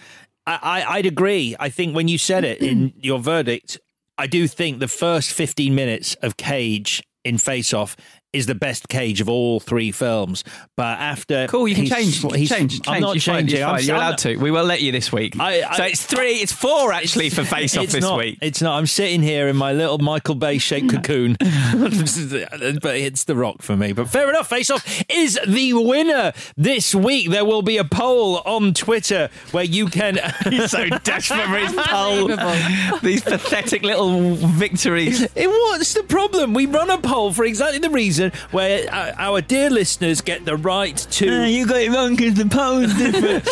[0.45, 1.55] I, I, I'd agree.
[1.59, 3.79] I think when you said it in your verdict,
[4.17, 7.97] I do think the first 15 minutes of Cage in Face Off
[8.35, 10.43] is the best Cage of all three films.
[10.75, 11.47] But after.
[11.47, 12.23] Cool, you can change.
[12.23, 12.81] You can he's- change.
[12.87, 13.01] I'm change.
[13.01, 13.47] not You're fine.
[13.47, 13.85] You're, I'm fine.
[13.85, 14.35] You're I'm- allowed to.
[14.37, 15.35] We will let you this week.
[15.39, 16.33] I- I- so it's three.
[16.41, 18.37] It's four actually for Face Off this not, week.
[18.41, 18.77] It's not.
[18.77, 23.75] I'm sitting here in my little Michael Bay shaped cocoon, but it's The Rock for
[23.75, 23.93] me.
[23.93, 24.47] But fair enough.
[24.49, 27.29] Face Off is the winner this week.
[27.29, 30.19] There will be a poll on Twitter where you can.
[30.49, 32.27] He's so desperate for his poll.
[33.01, 35.23] These pathetic little victories.
[35.35, 36.53] Eh, What's the problem?
[36.53, 40.57] We run a poll for exactly the reason where uh, our dear listeners get the
[40.57, 41.43] right to.
[41.45, 43.47] you got it wrong because the poll's different.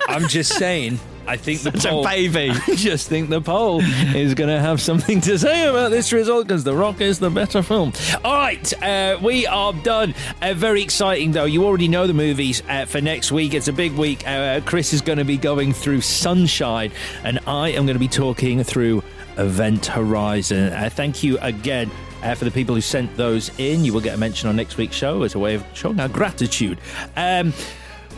[0.08, 0.98] I'm just saying.
[1.24, 2.04] I think the Such a poll.
[2.04, 2.50] baby.
[2.66, 6.48] I just think the poll is going to have something to say about this result
[6.48, 7.92] because The Rock is the better film.
[8.24, 10.14] All right, uh, we are done.
[10.42, 11.44] Uh, very exciting, though.
[11.44, 13.54] You already know the movies uh, for next week.
[13.54, 14.26] It's a big week.
[14.26, 16.90] Uh, Chris is going to be going through Sunshine,
[17.22, 19.04] and I am going to be talking through
[19.36, 20.72] Event Horizon.
[20.72, 21.88] Uh, thank you again.
[22.22, 24.76] Uh, for the people who sent those in, you will get a mention on next
[24.76, 26.78] week's show as a way of showing our gratitude.
[27.16, 27.52] Um,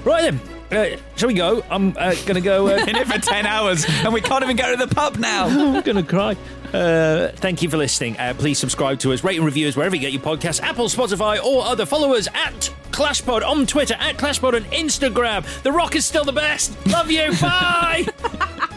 [0.05, 0.40] right then,
[0.70, 1.64] uh, shall we go?
[1.70, 2.68] I'm uh, going to go.
[2.68, 5.47] Uh, In it for ten hours, and we can't even go to the pub now.
[5.48, 6.36] I'm going to cry.
[6.72, 8.18] Uh, thank you for listening.
[8.18, 10.89] Uh, please subscribe to us, rate and review us wherever you get your podcasts, Apple,
[10.89, 11.86] Spotify, or other.
[11.86, 15.44] followers at ClashPod on Twitter, at ClashPod on Instagram.
[15.62, 16.74] The Rock is still the best.
[16.89, 17.31] Love you.
[17.40, 18.06] Bye.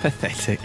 [0.01, 0.59] Pathetic.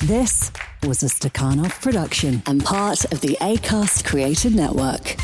[0.00, 0.50] This
[0.82, 5.16] was a Stakhanov production and part of the ACAST Created Network.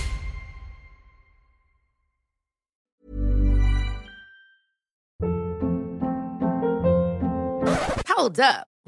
[8.09, 8.70] Hold up.